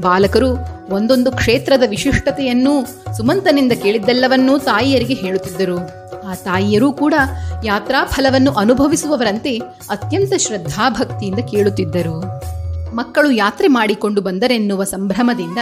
ಬಾಲಕರು 0.00 0.50
ಒಂದೊಂದು 0.90 1.32
ಕ್ಷೇತ್ರದ 1.32 1.82
ವಿಶಿಷ್ಟತೆಯನ್ನೂ 1.88 2.84
ಸುಮಂತನಿಂದ 3.16 3.72
ಕೇಳಿದ್ದೆಲ್ಲವನ್ನೂ 3.72 4.58
ತಾಯಿಯರಿಗೆ 4.58 5.14
ಹೇಳುತ್ತಿದ್ದರು. 5.14 6.03
ಆ 6.30 6.34
ತಾಯಿಯರೂ 6.34 6.92
ಕೂಡ 6.92 7.14
ಯಾತ್ರಾ 7.64 8.04
ಫಲವನ್ನು 8.04 8.52
ಅನುಭವಿಸುವವರಂತೆ 8.52 9.58
ಅತ್ಯಂತ 9.90 10.32
ಶ್ರದ್ಧಾಭಕ್ತಿಯಿಂದ 10.34 11.38
ಕೇಳುತ್ತಿದ್ದರು. 11.38 12.44
ಮಕ್ಕಳು 12.94 13.30
ಯಾತ್ರೆ 13.30 13.68
ಮಾಡಿಕೊಂಡು 13.68 14.20
ಬಂದರೆನ್ನುವ 14.20 14.84
ಸಂಭ್ರಮದಿಂದ 14.84 15.58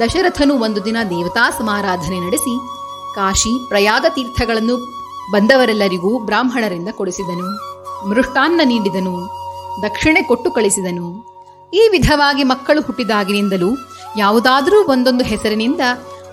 ದಶರಥನು 0.00 0.54
ಒಂದು 0.54 0.84
ದಿನ 0.84 0.96
ದೇವತಾ 1.10 1.50
ಸಮಾರಾಧನೆ 1.50 2.20
ನಡೆಸಿ 2.20 2.58
ಕಾಶಿ 3.14 3.68
ಪ್ರಯಾಗ 3.68 4.04
ತೀರ್ಥಗಳನ್ನು 4.08 4.76
ಬಂದವರೆಲ್ಲರಿಗೂ 5.32 6.18
ಬ್ರಾಹ್ಮಣರಿಂದ 6.18 6.88
ಕೊಡಿಸಿದನು. 6.92 7.70
ಮೃಷ್ಟಾನ್ನ 8.08 8.60
ನೀಡಿದನು, 8.64 9.26
ದಕ್ಷಿಣೆ 9.82 10.22
ಕೊಟ್ಟು 10.22 10.50
ಕಳಿಸಿದನು. 10.50 11.30
ಈ 11.74 11.88
ವಿಧವಾಗಿ 11.90 12.44
ಮಕ್ಕಳು 12.44 12.80
ಹುಟ್ಟಿದಾಗಿನಿಂದಲೂ 12.80 13.68
ಯಾವುದಾದರೂ 14.18 14.84
ಒಂದೊಂದು 14.88 15.24
ಹೆಸರಿನಿಂದ 15.24 15.80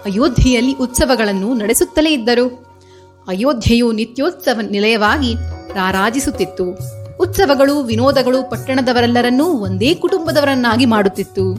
ಅಯೋಧ್ಯೆಯಲ್ಲಿ 0.06 0.74
ಉತ್ಸವಗಳನ್ನು 0.74 1.54
ನಡೆಸುತ್ತಲೇ 1.54 2.10
ಇದ್ದರು. 2.10 2.67
ಅಯೋಧ್ಯೆಯು 3.28 3.92
ನಿತ್ಯೋತ್ಸವ 3.92 4.60
ನಿಲಯವಾಗಿ 4.62 5.34
ರಾರಾಜಿಸುತ್ತಿತ್ತು. 5.74 6.80
ಉತ್ಸವಗಳು, 7.20 7.84
ವಿನೋದಗಳು 7.84 8.50
ಪಟ್ಟಣದವರೆಲ್ಲರನ್ನೂ 8.50 9.46
ಒಂದೇ 9.46 9.94
ಕುಟುಂಬದವರನ್ನಾಗಿ 9.94 10.86
ಮಾಡುತ್ತಿತ್ತು. 10.86 11.56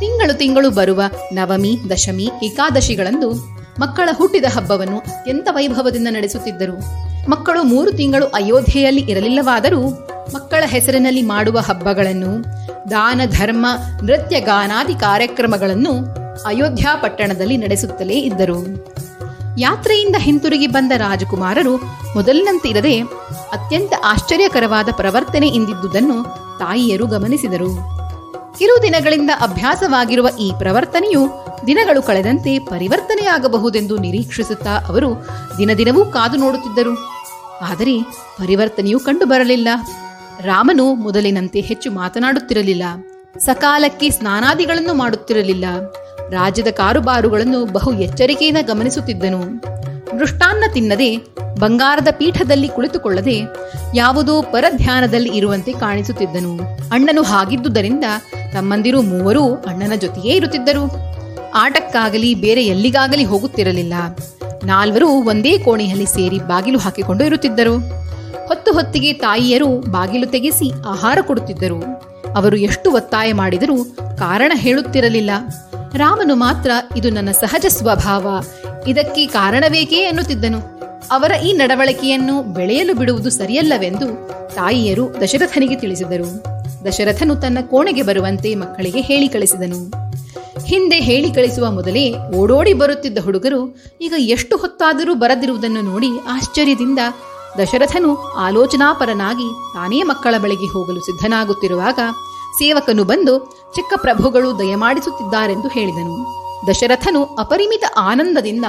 ತಿಂಗಳು 0.00 0.38
ತಿಂಗಳು 0.38 0.70
ಬರುವ 0.70 1.02
ನವಮಿ, 1.32 1.78
ದಶಮಿ, 1.90 2.30
ಏಕಾದಶಿಗಳಂದು 2.42 3.30
ಮಕ್ಕಳ 3.80 4.08
ಹುಟ್ಟಿದ 4.12 4.44
ಹಬ್ಬವನ್ನು 4.54 4.98
ಅತ್ಯಂತ 4.98 5.48
ವೈಭವದಿಂದ 5.50 6.08
ನಡೆಸುತ್ತಿದ್ದರು. 6.10 6.76
ಮಕ್ಕಳು 7.30 7.62
ಮೂರು 7.62 7.92
ತಿಂಗಳು 7.92 8.26
ಅಯೋಧ್ಯೆಯಲ್ಲಿ 8.26 9.00
ಇರಲಿಲ್ಲವಾದರೂ 9.00 9.88
ಮಕ್ಕಳ 10.34 10.64
ಹೆಸರಿನಲ್ಲಿ 10.66 11.22
ಮಾಡುವ 11.22 11.58
ಹಬ್ಬಗಳನ್ನು, 11.58 12.42
ದಾನ, 12.90 13.20
ಧರ್ಮ, 13.26 13.66
ನೃತ್ಯ, 14.02 14.40
ಗಾನಾದಿ 14.40 14.94
ಕಾರ್ಯಕ್ರಮಗಳನ್ನು 14.94 15.92
ಅಯೋಧ್ಯಾ 16.42 16.96
ಪಟ್ಟಣದಲ್ಲಿ 16.96 17.56
ನಡೆಸುತ್ತಲೇ 17.56 18.14
ಇದ್ದರು. 18.14 18.90
ಯಾತ್ರೆಯಿಂದ 19.58 20.16
ಹಿಂತಿರುಗಿ 20.18 20.66
ಬಂದ 20.66 20.92
ರಾಜಕುಮಾರರು 20.96 21.76
ಮೊದಲಿನಂತಿರದೆ 22.14 23.00
ಅತ್ಯಂತ 23.52 23.92
ಆಶ್ಚರ್ಯಕರವಾದ 24.04 24.88
ಪ್ರವರ್ತನೆ 24.92 25.48
ಎಂದಿದ್ದುದನ್ನು 25.48 26.22
ತಾಯಿಯರು 26.58 27.06
ಗಮನಿಸಿದರು. 27.06 28.00
ಕಿರು 28.58 28.82
ದಿನಗಳಿಂದ 28.82 29.30
ಅಭ್ಯಾಸವಾಗಿರುವ 29.40 30.28
ಈ 30.40 30.52
ಪ್ರವರ್ತನೆಯು 30.58 31.28
ದಿನಗಳು 31.66 32.02
ಕಳೆದಂತೆ 32.02 32.58
ಪರಿವರ್ತನೆಯಾಗಬಹುದೆಂದು 32.58 33.96
ನಿರೀಕ್ಷಿಸುತ್ತಾ 33.96 34.70
ಅವರು 34.70 35.26
ದಿನದಿನವೂ 35.58 36.04
ಕಾದು 36.04 36.36
ನೋಡುತ್ತಿದ್ದರು. 36.36 36.98
ಆದರೆ 37.62 38.02
ಪರಿವರ್ತನೆಯು 38.38 39.00
ಕಂಡುಬರಲಿಲ್ಲ. 39.00 39.68
ರಾಮನು 40.40 40.94
ಮೊದಲಿನಂತೆ 40.94 41.60
ಹೆಚ್ಚು 41.60 41.90
ಮಾತನಾಡುತ್ತಿರಲಿಲ್ಲ. 41.90 42.82
ಸಕಾಲಕ್ಕೆ 43.38 44.10
ಸ್ನಾನಾದಿಗಳನ್ನು 44.10 44.94
ಮಾಡುತ್ತಿರಲಿಲ್ಲ. 44.94 45.64
ರಾಜ್ಯದ 46.30 46.66
ಕಾರುಬಾರುಗಳನ್ನು 46.66 47.64
ಬಹು 47.64 47.92
ಎಚ್ಚರಿಕೆಯಿಂದ 47.92 48.58
ಗಮನಿಸುತ್ತಿದ್ದನು. 48.62 49.38
ಮೃಷ್ಟಾನ್ನ 50.16 50.64
ತಿನ್ನದೆ 50.74 51.16
ಬಂಗಾರದ 51.60 52.08
ಪೀಠದಲ್ಲಿ 52.10 52.68
ಕುಳಿತುಕೊಳ್ಳದೆ 52.68 53.42
ಯಾವುದೋ 53.94 54.42
ಪರಧ್ಯಾನದಲ್ಲಿ 54.42 55.36
ಇರುವಂತೆ 55.36 55.72
ಕಾಣಿಸುತ್ತಿದ್ದನು. 55.72 56.56
ಅಣ್ಣನು 56.92 57.22
ಹಾಗಿದ್ದುದರಿಂದ 57.22 58.04
ತಮ್ಮಂದಿರು 58.52 59.02
ಮೂವರೂ 59.02 59.54
ಅಣ್ಣನ 59.54 59.94
ಜೊತೆಯೇ 59.94 60.34
ಇರುತ್ತಿದ್ದರು. 60.34 60.92
ಆಟಕ್ಕಾಗಲಿ 61.54 62.34
ಬೇರೆ 62.34 62.66
ಎಲ್ಲಿಗಾಗಲಿ 62.66 63.24
ಹೋಗುತ್ತಿರಲಿಲ್ಲ. 63.24 63.94
ನಾಲ್ವರು 64.64 65.08
ಒಂದೇ 65.08 65.58
ಕೋಣೆಯಲ್ಲಿ 65.58 66.06
ಸೇರಿ 66.06 66.38
ಬಾಗಿಲು 66.38 66.78
ಹಾಕಿಕೊಂಡು 66.78 67.24
ಇರುತ್ತಿದ್ದರು. 67.24 67.78
ಹೊತ್ತು 68.46 68.72
ಹೊತ್ತಿಗೆ 68.72 69.12
ತಾಯಿಯರು 69.12 69.66
ಬಾಗಿಲು 69.66 70.26
ತೆಗೆಸಿ 70.26 70.72
ಆಹಾರ 70.88 71.18
ಕೊಡುತ್ತಿದ್ದರು. 71.26 72.09
ಅವರು 72.36 72.56
ಎಷ್ಟು 72.56 72.92
ಒತ್ತಾಯ 72.92 73.32
ಮಾಡಿದರೂ 73.32 73.84
ಕಾರಣ 74.18 74.52
ಹೇಳುತ್ತಿರಲಿಲ್ಲ. 74.54 75.30
ರಾಮನು 75.94 76.34
ಮಾತ್ರ, 76.34 76.70
ಇದು 76.96 77.10
ನನ್ನ 77.10 77.30
ಸಹಜ 77.30 77.66
ಸ್ವಭಾವ. 77.68 78.26
ಇದಕ್ಕೆ 78.86 79.26
ಕಾರಣವೇಕೇ? 79.26 79.96
ಎನ್ನುತ್ತಿದ್ದನು. 79.96 80.80
ಅವರ 81.10 81.32
ಈ 81.32 81.52
ನಡವಳಿಕೆಯನ್ನು 81.52 82.42
ಬೆಳೆಯಲು 82.42 82.94
ಬಿಡುವುದು 82.94 83.30
ಸರಿಯಲ್ಲವೆಂದು 83.30 84.28
ತಾಯಿಯರು 84.54 85.20
ದಶರಥನಿಗೆ 85.22 85.76
ತಿಳಿಸಿದರು. 85.76 86.44
ದಶರಥನು 86.86 87.36
ತನ್ನ 87.36 87.58
ಕೋಣೆಗೆ 87.62 88.02
ಬರುವಂತೆ 88.02 88.54
ಮಕ್ಕಳಿಗೆ 88.54 89.00
ಹೇಳಿ 89.00 89.28
ಕಳಿಸಿದನು. 89.28 90.10
ಹಿಂದೆ 90.66 91.00
ಹೇಳಿ 91.00 91.34
ಕಳಿಸುವ 91.34 91.70
ಮೊದಲೇ 91.70 92.14
ಓಡೋಡಿ 92.34 92.74
ಬರುತ್ತಿದ್ದ 92.74 93.18
ಹುಡುಗರು 93.18 93.84
ಈಗ 94.00 94.14
ಎಷ್ಟು 94.18 94.56
ಹೊತ್ತಾದರೂ 94.56 95.14
ಬರದಿರುವುದನ್ನು 95.14 95.80
ನೋಡಿ 95.80 96.08
ಆಶ್ಚರ್ಯದಿಂದ 96.28 96.98
ದಶರಥನು 97.58 98.16
ಆಲೋಚನಾಪರನಾಗಿ 98.16 99.48
ತಾನೇ 99.74 100.02
ಮಕ್ಕಳ 100.02 100.34
ಬಳಿಗೆ 100.38 100.66
ಹೋಗಲು 100.66 101.00
ಸಿದ್ಧನಾಗುತ್ತಿರುವಾಗ 101.00 101.98
ಸೇವಕನು 102.58 103.04
ಬಂದು, 103.04 103.38
ಚಿಕ್ಕ 103.74 103.92
ಪ್ರಭುಗಳು 103.96 104.58
ದಯಮಾಡಿಸುತ್ತಿದ್ದಾರೆಂದು 104.58 105.68
ಹೇಳಿದನು. 105.68 106.16
ದಶರಥನು 106.68 107.24
ಅಪರಿಮಿತ 107.24 107.84
ಆನಂದದಿಂದ 107.96 108.64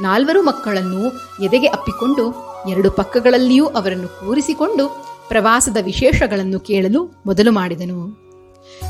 ನಾಲ್ವರು 0.00 0.42
ಮಕ್ಕಳನ್ನು 0.42 1.02
ಎದೆಗೆ 1.44 1.66
ಅಪ್ಪಿಕೊಂಡು, 1.66 2.24
ಎರಡು 2.68 2.90
ಪಕ್ಕಗಳಲ್ಲಿಯೂ 2.90 3.66
ಅವರನ್ನು 3.66 4.08
ಕೂರಿಸಿಕೊಂಡು 4.08 4.88
ಪ್ರವಾಸದ 5.28 5.76
ವಿಶೇಷಗಳನ್ನು 5.82 6.60
ಕೇಳಲು 6.60 7.22
ಮೊದಲು 7.26 7.52
ಮಾಡಿದನು. 7.52 8.26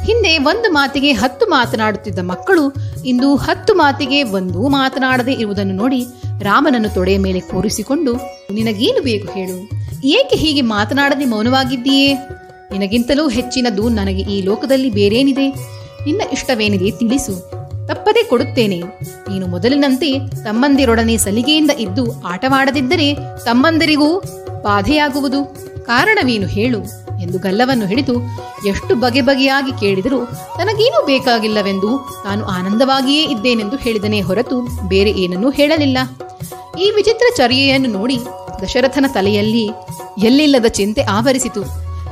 ಹಿಂದೆ 0.04 0.38
ಒಂದು 0.38 0.72
ಮಾತಿಗೆ 0.72 1.12
ಹತ್ತು 1.12 1.46
ಮಾತನಾಡುತ್ತಿದ್ದ 1.46 2.18
ಮಕ್ಕಳು 2.18 2.72
ಇಂದು 3.04 3.36
ಹತ್ತು 3.36 3.74
ಮಾತಿಗೆ 3.74 4.22
ಒಂದೂ 4.22 4.68
ಮಾತನಾಡದೇ 4.68 5.32
ಇರುವುದನ್ನು 5.32 5.74
ನೋಡಿ 5.74 6.04
ರಾಮನನ್ನು 6.40 6.94
ತೊಡೆಯ 6.94 7.18
ಮೇಲೆ 7.18 7.40
ಕೂರಿಸಿಕೊಂಡು 7.40 8.35
ನಿನಗೇನು 8.52 9.02
ಬೇಕು 9.02 9.32
ಹೇಳು? 9.32 9.68
ಏಕೆ 10.04 10.36
ಹೀಗೆ 10.36 10.60
ಮಾತನಾಡದೆ 10.60 11.24
ಮೌನವಾಗಿದ್ದೀಯೇ? 11.24 12.14
ನಿನಗಿಂತಲೂ 12.72 13.28
ಹೆಚ್ಚಿನದು 13.28 13.88
ನನಗೆ 13.88 14.22
ಈ 14.22 14.42
ಲೋಕದಲ್ಲಿ 14.42 14.90
ಬೇರೇನಿದೆ? 14.90 15.48
ನಿನ್ನ 16.06 16.22
ಇಷ್ಟವೇನಿದೆ 16.32 16.90
ತಿಳಿಸು. 16.90 17.50
ತಪ್ಪದೆ 17.88 18.22
ಕೊಡುತ್ತೇನೆ. 18.22 18.82
ನೀನು 19.30 19.46
ಮೊದಲಿನಂತೆ 19.46 20.18
ತಮ್ಮಂದಿರೊಡನೆ 20.44 21.16
ಸಲಿಗೆಯಿಂದ 21.16 21.70
ಇದ್ದು 21.70 22.24
ಆಟವಾಡದಿದ್ದರೆ 22.24 23.14
ತಮ್ಮಂದಿರಿಗೂ 23.44 24.18
ಬಾಧೆಯಾಗುವುದು. 24.62 25.44
ಕಾರಣವೇನು 25.84 26.46
ಹೇಳು? 26.46 27.06
ಎಂದು 27.22 27.38
ಗಲ್ಲವನ್ನು 27.38 27.86
ಹಿಡಿದು 27.86 28.14
ಎಷ್ಟು 28.66 28.94
ಬಗೆ 28.94 29.20
ಬಗೆಯಾಗಿ 29.20 29.80
ಕೇಳಿದರೂ 29.80 30.24
ತನಗೇನೂ 30.58 31.06
ಬೇಕಾಗಿಲ್ಲವೆಂದು 31.06 32.20
ತಾನು 32.24 32.44
ಆನಂದವಾಗಿಯೇ 32.44 33.24
ಇದ್ದೇನೆಂದು 33.24 33.76
ಹೇಳಿದನೇ 33.76 34.20
ಹೊರತು 34.20 34.88
ಬೇರೆ 34.88 35.10
ಏನನ್ನೂ 35.10 35.50
ಹೇಳಲಿಲ್ಲ. 35.50 35.98
ಈ 36.82 36.86
ವಿಚಿತ್ರ 36.90 37.26
ಚರ್ಯೆಯನ್ನು 37.36 37.88
ನೋಡಿ 37.88 38.16
ದಶರಥನ 38.62 39.06
ತಲೆಯಲ್ಲಿ 39.14 39.64
ಎಲ್ಲಿಲ್ಲದ 40.24 40.68
ಚಿಂತೆ 40.68 41.02
ಆವರಿಸಿತು. 41.02 41.62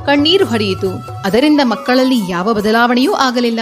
ಕಣ್ಣೀರು 0.05 0.45
ಹರಿಯಿತು. 0.45 0.89
ಅದರಿಂದ 1.25 1.61
ಮಕ್ಕಳಲ್ಲಿ 1.63 2.17
ಯಾವ 2.29 2.53
ಬದಲಾವಣೆಯೂ 2.53 3.13
ಆಗಲಿಲ್ಲ. 3.13 3.59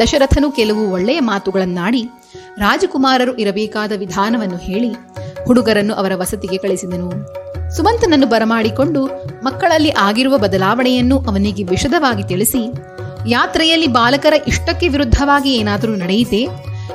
ದಶರಥನು 0.00 0.48
ಕೆಲವು 0.50 0.82
ಒಳ್ಳೆಯ 0.92 1.20
ಮಾತುಗಳನ್ನಾಡಿ 1.20 2.02
ರಾಜಕುಮಾರರು 2.58 3.36
ಇರಬೇಕಾದ 3.36 3.92
ವಿಧಾನವನ್ನು 3.96 4.56
ಹೇಳಿ 4.56 4.90
ಹುಡುಗರನ್ನು 5.46 5.94
ಅವರ 5.94 6.12
ವಸತಿಗೆ 6.14 6.56
ಕಳಿಸಿದನು. 6.56 7.10
ಸುಮಂತನನ್ನು 7.76 8.26
ಬರಮಾಡಿಕೊಂಡು 8.26 9.02
ಮಕ್ಕಳಲ್ಲಿ 9.44 9.90
ಆಗಿರುವ 9.90 10.38
ಬದಲಾವಣೆಯನ್ನು 10.38 11.18
ಅವನಿಗೆ 11.18 11.62
ವಿಶದವಾಗಿ 11.62 12.24
ತಿಳಿಸಿ, 12.28 12.62
ಯಾತ್ರೆಯಲ್ಲಿ 13.26 13.86
ಬಾಲಕರ 13.86 14.34
ಇಷ್ಟಕ್ಕೆ 14.48 14.88
ವಿರುದ್ಧವಾಗಿ 14.88 15.50
ಏನಾದರೂ 15.54 15.94
ನಡೆಯಿತೆ 15.94 16.40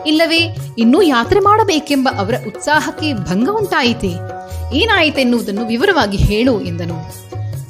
ಇಲ್ಲವೇ, 0.07 0.57
ಇನ್ನೂ 0.77 1.01
ಯಾತ್ರೆ 1.01 1.39
ಮಾಡಬೇಕೆಂಬ 1.39 2.09
ಅವರ 2.17 2.35
ಉತ್ಸಾಹಕ್ಕೆ 2.47 3.13
ಭಂಗ 3.13 3.49
ಉಂಟಾಯಿತೆ? 3.49 4.43
ಏನಾಯಿತೆನ್ನುವುದನ್ನು 4.73 5.67
ವಿವರವಾಗಿ 5.67 6.17
ಹೇಳು 6.17 6.61
ಎಂದನು. 6.61 7.23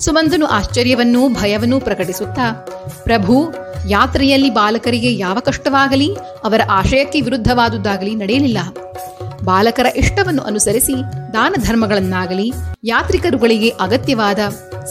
ಸುಮಂಧನು 0.04 0.46
ಆಶ್ಚರ್ಯವನ್ನೂ 0.46 1.30
ಭಯವನ್ನೂ 1.30 1.80
ಪ್ರಕಟಿಸುತ್ತಾ, 1.80 2.68
ಪ್ರಭು, 3.04 3.54
ಯಾತ್ರೆಯಲ್ಲಿ 3.90 4.50
ಬಾಲಕರಿಗೆ 4.50 5.16
ಯಾವ 5.16 5.40
ಕಷ್ಟವಾಗಲಿ, 5.40 6.16
ಅವರ 6.44 6.62
ಆಶಯಕ್ಕೆ 6.72 7.22
ವಿರುದ್ಧವಾದುದಾಗಲಿ 7.22 8.16
ನಡೆಯಲಿಲ್ಲ. 8.16 8.58
ಬಾಲಕರ 9.44 9.86
ಇಷ್ಟವನ್ನು 9.96 10.44
ಅನುಸರಿಸಿ 10.44 10.94
ದಾನ 11.34 11.54
ಧರ್ಮಗಳನ್ನಾಗಲಿ 11.58 12.54
ಯಾತ್ರಿಕರುಗಳಿಗೆ 12.84 13.70
ಅಗತ್ಯವಾದ 13.70 14.40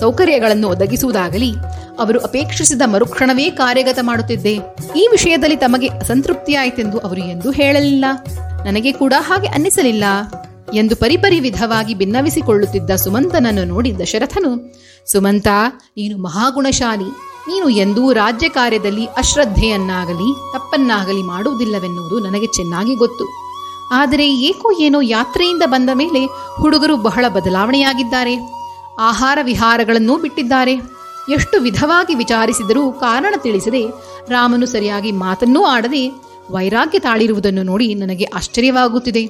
ಸೌಕರ್ಯಗಳನ್ನು 0.01 0.69
ಒದಗಿಸುವುದಾಗಲಿ, 0.69 1.53
ಅವರು 1.99 2.21
ಅಪೇಕ್ಷಿಸಿದ 2.21 2.83
ಮರುಕ್ಷಣವೇ 2.85 3.51
ಕಾರ್ಯಗತ 3.51 3.99
ಮಾಡುತ್ತಿದ್ದೆ. 4.03 4.55
ಈ 4.97 5.09
ವಿಷಯದಲ್ಲಿ 5.11 5.57
ತಮಗೆ 5.57 5.87
ಅಸಂತೃಪ್ತಿಯಾಯಿತೆಂದು 5.87 6.99
ಅವರು 6.99 7.21
ಎಂದೂ 7.21 7.51
ಹೇಳಲಿಲ್ಲ. 7.51 8.05
ನನಗೆ 8.65 8.93
ಕೂಡ 8.93 9.15
ಹಾಗೆ 9.19 9.49
ಅನ್ನಿಸಲಿಲ್ಲ. 9.49 10.05
ಎಂದು 10.75 10.97
ಪರಿಪರಿ 10.97 11.41
ವಿಧವಾಗಿ 11.41 11.95
ಭಿನ್ನವಿಸಿಕೊಳ್ಳುತ್ತಿದ್ದ 11.95 12.91
ಸುಮಂತನನ್ನು 12.91 13.65
ನೋಡಿ 13.65 13.99
ದಶರಥನು, 13.99 14.75
ಸುಮಂತ, 15.13 15.49
ನೀನು 15.97 16.23
ಮಹಾಗುಣಶಾಲಿ. 16.23 17.11
ನೀನು 17.49 17.69
ಎಂದೂ 17.69 18.13
ರಾಜ್ಯ 18.13 18.49
ಕಾರ್ಯದಲ್ಲಿ 18.49 19.07
ಅಶ್ರದ್ಧೆಯನ್ನಾಗಲಿ 19.07 20.35
ತಪ್ಪನ್ನಾಗಲಿ 20.53 21.23
ಮಾಡುವುದಿಲ್ಲವೆನ್ನುವುದು 21.23 22.21
ನನಗೆ 22.21 22.47
ಚೆನ್ನಾಗಿ 22.47 22.95
ಗೊತ್ತು. 22.95 23.42
ಆದರೆ 23.93 24.35
ಏಕೋ 24.35 24.73
ಏನೋ 24.81 25.01
ಯಾತ್ರೆಯಿಂದ 25.01 25.63
ಬಂದ 25.67 25.91
ಮೇಲೆ 25.95 26.27
ಹುಡುಗರು 26.61 26.97
ಬಹಳ 26.97 27.25
ಬದಲಾವಣೆಯಾಗಿದ್ದಾರೆ. 27.29 28.35
ಆಹಾರ 29.01 29.39
ವಿಹಾರಗಳನ್ನೂ 29.43 30.19
ಬಿಟ್ಟಿದ್ದಾರೆ. 30.19 30.75
ಎಷ್ಟು 31.29 31.61
ವಿಧವಾಗಿ 31.61 32.15
ವಿಚಾರಿಸಿದರೂ 32.15 32.93
ಕಾರಣ 32.93 33.35
ತಿಳಿಸದೆ 33.39 33.83
ರಾಮನು 34.29 34.67
ಸರಿಯಾಗಿ 34.67 35.13
ಮಾತನ್ನೂ 35.13 35.65
ಆಡದೆ 35.65 36.09
ವೈರಾಗ್ಯ 36.51 36.99
ತಾಳಿರುವುದನ್ನು 36.99 37.63
ನೋಡಿ 37.63 37.95
ನನಗೆ 37.95 38.25
ಆಶ್ಚರ್ಯವಾಗುತ್ತಿದೆ. 38.25 39.27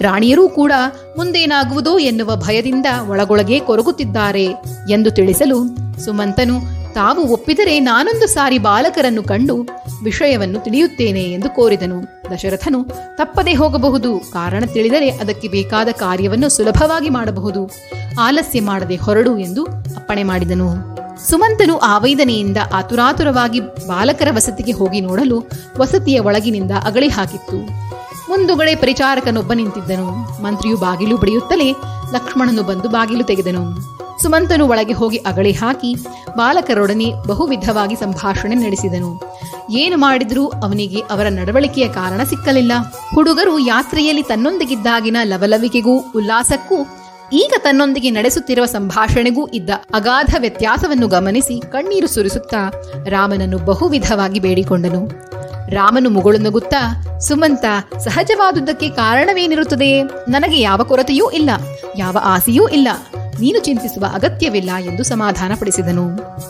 ರಾಣಿಯರೂ 0.00 0.48
ಕೂಡ 0.48 0.72
ಮುಂದೇನಾಗುವುದೋ 1.16 1.98
ಎನ್ನುವ 1.98 2.36
ಭಯದಿಂದ 2.36 2.86
ಒಳಗೊಳಗೆ 3.08 3.60
ಕೊರಗುತ್ತಿದ್ದಾರೆ 3.60 4.44
ಎಂದು 4.90 5.10
ತಿಳಿಸಲು 5.10 5.58
ಸುಮಂತನು 6.04 6.83
ತಾವು 6.94 7.32
ಒಪ್ಪಿದರೆ 7.32 7.80
ನಾನೊಂದು 7.80 8.26
ಸಾರಿ 8.26 8.58
ಬಾಲಕರನ್ನು 8.58 9.22
ಕಂಡು 9.22 9.68
ವಿಷಯವನ್ನು 10.04 10.60
ತಿಳಿಯುತ್ತೇನೆ 10.60 11.20
ಎಂದು 11.20 11.50
ಕೋರಿದನು. 11.50 12.02
ದಶರಥನು, 12.34 12.84
ತಪ್ಪದೆ 13.16 13.54
ಹೋಗಬಹುದು. 13.54 14.18
ಕಾರಣ 14.18 14.64
ತಿಳಿದರೆ 14.66 15.10
ಅದಕ್ಕೆ 15.10 15.48
ಬೇಕಾದ 15.48 15.88
ಕಾರ್ಯವನ್ನು 15.88 16.48
ಸುಲಭವಾಗಿ 16.48 17.10
ಮಾಡಬಹುದು. 17.10 17.70
ಆಲಸ್ಯ 18.20 18.60
ಮಾಡದೆ 18.60 18.96
ಹೊರಡು 18.96 19.38
ಎಂದು 19.38 19.64
ಅಪ್ಪಣೆ 19.64 20.22
ಮಾಡಿದನು. 20.22 20.68
ಸುಮಂತನು 21.30 21.78
ಆವೈದನೆಯಿಂದ 21.78 22.56
ಆತುರಾತುರವಾಗಿ 22.72 23.60
ಬಾಲಕರ 23.60 24.28
ವಸತಿಗೆ 24.36 24.72
ಹೋಗಿ 24.72 25.00
ನೋಡಲು 25.00 25.50
ವಸತಿಯ 25.78 26.18
ಒಳಗಿನಿಂದ 26.18 26.70
ಅಗಳಿ 26.84 27.08
ಹಾಕಿತ್ತು. 27.08 27.56
ಮುಂದುಗಡೆ 28.30 28.74
ಪರಿಚಾರಕನೊಬ್ಬ 28.74 29.52
ನಿಂತಿದ್ದನು. 29.54 30.42
ಮಂತ್ರಿಯು 30.42 30.76
ಬಾಗಿಲು 30.76 31.16
ಬಡಿಯುತ್ತಲೇ 31.16 31.72
ಲಕ್ಷ್ಮಣನು 32.12 32.62
ಬಂದು 32.62 32.88
ಬಾಗಿಲು 32.88 33.24
ತೆಗೆದನು. 33.24 33.93
ಸುಮಂತನು 34.22 34.68
ಒಳಗೆ 34.68 34.92
ಹೋಗಿ 34.92 35.16
ಅಗಳಿ 35.16 35.52
ಹಾಕಿ 35.52 35.96
ಬಾಲಕರೊಡನೆ 36.36 37.12
ಬಹುವಿಧವಾಗಿ 37.26 37.94
ಸಂಭಾಷಣೆ 37.94 38.54
ನಡೆಸಿದನು. 38.54 39.20
ಏನು 39.70 39.96
ಮಾಡಿದರೂ 39.96 40.48
ಅವನಿಗೆ 40.48 41.00
ಅವರ 41.00 41.26
ನಡವಳಿಕೆಯ 41.28 41.88
ಕಾರಣ 41.88 42.24
ಸಿಕ್ಕಲಿಲ್ಲ. 42.24 42.72
ಹುಡುಗರು 43.14 43.58
ಯಾತ್ರೆಯಲ್ಲಿ 43.58 44.22
ತನ್ನೊಂದಿಗಿದ್ದಾಗಿನ 44.22 45.16
ಲವಲವಿಕೆಗೂ 45.24 45.98
ಉಲ್ಲಾಸಕ್ಕೂ 46.16 46.76
ಈಗ 47.32 47.52
ತನ್ನೊಂದಿಗೆ 47.58 48.10
ನಡೆಸುತ್ತಿರುವ 48.10 48.64
ಸಂಭಾಷಣೆಗೂ 48.64 49.46
ಇದ್ದ 49.46 49.70
ಅಗಾಧ 49.94 50.34
ವ್ಯತ್ಯಾಸವನ್ನು 50.38 51.08
ಗಮನಿಸಿ 51.08 51.60
ಕಣ್ಣೀರು 51.60 52.06
ಸುರಿಸುತ್ತಾ 52.06 52.72
ರಾಮನನ್ನು 53.08 53.58
ಬಹುವಿಧವಾಗಿ 53.58 54.40
ಬೇಡಿಕೊಂಡನು. 54.40 55.08
ರಾಮನು 55.68 56.10
ಮುಗುಳು 56.10 56.38
ನಗುತ್ತಾ, 56.38 57.02
ಸುಮಂತ 57.18 57.64
ಸಹಜವಾದುದಕ್ಕೆ 57.98 58.88
ಕಾರಣವೇನಿರುತ್ತದೆ 58.88 60.02
ನನಗೆ 60.02 60.60
ಯಾವ 60.60 60.80
ಕೊರತೆಯೂ 60.82 61.30
ಇಲ್ಲ. 61.30 61.50
ಯಾವ 61.96 62.18
ಆಸೆಯೂ 62.22 62.68
ಇಲ್ಲ. 62.68 62.88
ನೀನು 63.40 63.58
ಚಿಂತಿಸುವ 63.64 64.04
ಅಗತ್ಯವಿಲ್ಲ 64.12 64.70
ಎಂದು 64.80 65.02
ಸಮಾಧಾನಪಡಿಸಿದನು. 65.02 66.04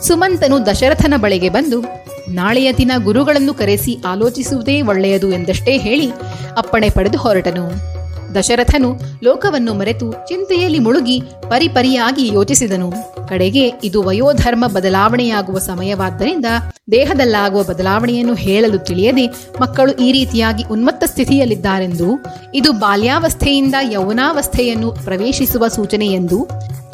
ಸುಮಂತನು 0.06 0.66
ದಶರಥನ 0.66 1.14
ಬಳಿಗೆ 1.16 1.48
ಬಂದು, 1.48 1.82
ನಾಳೆಯ 2.28 2.72
ದಿನ 2.72 2.92
ಗುರುಗಳನ್ನು 3.04 3.54
ಕರೆಸಿ 3.54 4.02
ಆಲೋಚಿಸುವುದೇ 4.06 4.82
ಒಳ್ಳೆಯದು 4.82 5.32
ಎಂದಷ್ಟೇ 5.32 5.78
ಹೇಳಿ 5.78 6.10
ಅಪ್ಪಣೆ 6.56 6.90
ಪಡೆದು 6.90 7.18
ಹೊರಟನು. 7.18 7.94
ದಶರಥನು 8.34 9.00
ಲೋಕವನ್ನು 9.22 9.74
ಮರೆತು 9.74 10.12
ಚಿಂತೆಯಲ್ಲಿ 10.12 10.78
ಮುಳುಗಿ 10.78 11.20
ಪರಿಪರಿಯಾಗಿ 11.50 12.28
ಯೋಚಿಸಿದನು. 12.28 12.92
ಕಡೆಗೆ 13.28 13.72
ಇದು 13.84 14.02
ವಯೋಧರ್ಮ 14.02 14.66
ಬದಲಾವಣೆಯಾಗುವ 14.66 15.58
ಸಮಯವಾದ್ದರಿಂದ 15.58 16.46
ದೇಹದಲ್ಲಾಗುವ 16.92 17.62
ಬದಲಾವಣೆಯನ್ನು 17.62 18.34
ಹೇಳಲು 18.34 18.78
ತಿಳಿಯದೆ 18.78 19.26
ಮಕ್ಕಳು 19.60 19.92
ಈ 19.92 20.12
ರೀತಿಯಾಗಿ 20.12 20.64
ಉನ್ಮತ್ತ 20.64 21.04
ಸ್ಥಿತಿಯಲ್ಲಿದ್ದಾರೆಂದು, 21.04 22.24
ಇದು 22.54 22.72
ಬಾಲ್ಯಾವಸ್ಥೆಯಿಂದ 22.72 23.74
ಯೌವನಾವಸ್ಥೆಯನ್ನು 23.92 24.92
ಪ್ರವೇಶಿಸುವ 24.92 25.68
ಸೂಚನೆ 25.68 26.06
ಎಂದು 26.06 26.48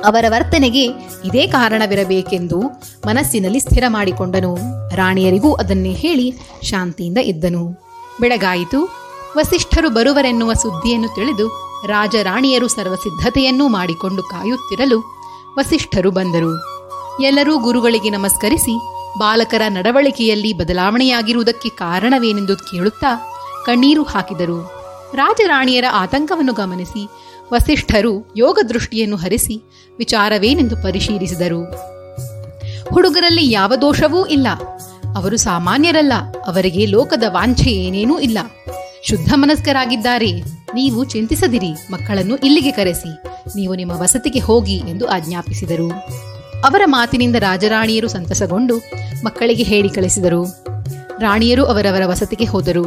ಅವರ 0.04 0.24
ವರ್ತನೆಗೆ 0.28 0.84
ಇದೇ 1.24 1.46
ಕಾರಣವಿರಬೇಕೆಂದು 1.46 2.60
ಮನಸ್ಸಿನಲ್ಲಿ 3.06 3.60
ಸ್ಥಿರ 3.60 3.84
ಮಾಡಿಕೊಂಡನು. 3.88 4.56
ರಾಣಿಯರಿಗೂ 4.96 5.52
ಅದನ್ನೇ 5.52 5.92
ಹೇಳಿ 5.92 6.34
ಶಾಂತಿಯಿಂದ 6.62 7.18
ಇದ್ದನು. 7.18 7.90
ಬೆಳಗಾಯಿತು. 8.20 8.99
ವಸಿಷ್ಠರು 9.36 9.90
ಬರುವರೆನ್ನುವ 9.90 10.52
ಸುದ್ದಿಯನ್ನು 10.52 11.14
ತಿಳಿದು 11.14 11.48
ರಾಜರಾಣಿಯರು 11.86 12.68
ಸರ್ವಸಿದ್ಧತೆಯನ್ನೂ 12.68 13.68
ಮಾಡಿಕೊಂಡು 13.68 14.22
ಕಾಯುತ್ತಿರಲು 14.22 15.00
ವಸಿಷ್ಠರು 15.58 16.10
ಬಂದರು. 16.10 16.58
ಎಲ್ಲರೂ 17.22 17.58
ಗುರುಗಳಿಗೆ 17.58 18.10
ನಮಸ್ಕರಿಸಿ 18.10 18.78
ಬಾಲಕರ 19.18 19.62
ನಡವಳಿಕೆಯಲ್ಲಿ 19.68 20.52
ಬದಲಾವಣೆಯಾಗಿರುವುದಕ್ಕೆ 20.52 21.68
ಕಾರಣವೇನೆಂದು 21.68 22.56
ಕೇಳುತ್ತಾ 22.56 23.32
ಕಣ್ಣೀರು 23.66 24.02
ಹಾಕಿದರು. 24.02 24.72
ರಾಜರಾಣಿಯರ 25.14 25.84
ಆತಂಕವನ್ನು 25.92 26.52
ಗಮನಿಸಿ 26.52 27.08
ವಸಿಷ್ಠರು 27.52 28.32
ಯೋಗ 28.36 28.58
ದೃಷ್ಟಿಯನ್ನು 28.68 29.16
ಹರಿಸಿ 29.16 29.62
ವಿಚಾರವೇನೆಂದು 29.98 30.76
ಪರಿಶೀಲಿಸಿದರು. 30.76 31.64
ಹುಡುಗರಲ್ಲಿ 32.94 33.50
ಯಾವ 33.50 33.72
ದೋಷವೂ 33.80 34.26
ಇಲ್ಲ. 34.26 34.46
ಅವರು 35.16 35.36
ಸಾಮಾನ್ಯರಲ್ಲ. 35.36 36.12
ಅವರಿಗೆ 36.46 36.86
ಲೋಕದ 36.86 37.22
ವಾಂಛೆ 37.28 37.70
ಏನೇನೂ 37.70 38.18
ಇಲ್ಲ. 38.18 38.38
ಶುದ್ಧ 39.04 39.32
ಮನಸ್ಕರಾಗಿದ್ದಾರೆ 39.36 40.32
ನೀವು 40.74 41.04
ಚಿಂತಿಸದಿರಿ, 41.04 41.72
ಮಕ್ಕಳನ್ನು 41.90 42.36
ಇಲ್ಲಿಗೆ 42.36 42.70
ಕರೆಸಿ. 42.70 43.12
ನೀವು 43.56 43.74
ನಿಮ್ಮ 43.74 43.92
ವಸತಿಗೆ 43.92 44.38
ಹೋಗಿ 44.38 44.76
ಎಂದು 44.76 45.06
ಆಜ್ಞಾಪಿಸಿದರು. 45.06 45.88
ಅವರ 46.64 46.82
ಮಾತಿನಿಂದ 46.86 47.36
ರಾಜರಾಣಿಯರು 47.36 48.08
ಸಂತಸಗೊಂಡು 48.08 48.76
ಮಕ್ಕಳಿಗೆ 49.24 49.62
ಹೇಳಿ 49.62 49.88
ಕಳಿಸಿದರು. 49.88 50.42
ರಾಣಿಯರು 51.18 51.64
ಅವರವರ 51.64 52.02
ವಸತಿಗೆ 52.04 52.44
ಹೋದರು. 52.44 52.84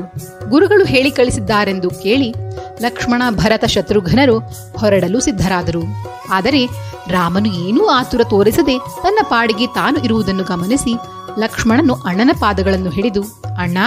ಗುರುಗಳು 0.50 0.86
ಹೇಳಿ 0.86 1.12
ಕಳಿಸಿದ್ದಾರೆಂದು 1.12 1.90
ಕೇಳಿ 1.90 2.34
ಲಕ್ಷ್ಮಣ 2.82 3.24
ಭರತ 3.30 3.66
ಶತ್ರುಘ್ನರು 3.66 4.40
ಹೊರಡಲು 4.78 5.20
ಸಿದ್ಧರಾದರು. 5.20 5.84
ಆದರೆ 6.30 6.66
ರಾಮನು 7.08 7.68
ಏನೂ 7.68 7.86
ಆತುರ 7.86 8.22
ತೋರಿಸದೆ 8.30 8.78
ತನ್ನ 8.78 9.20
ಪಾಡಿಗೆ 9.24 9.68
ತಾನು 9.68 10.04
ಇರುವುದನ್ನು 10.04 10.44
ಗಮನಿಸಿ 10.44 10.94
ಲಕ್ಷ್ಮಣನು 11.40 11.94
ಅಣ್ಣನ 11.94 12.30
ಪಾದಗಳನ್ನು 12.42 12.90
ಹಿಡಿದು, 12.90 13.22
ಅಣ್ಣ, 13.58 13.78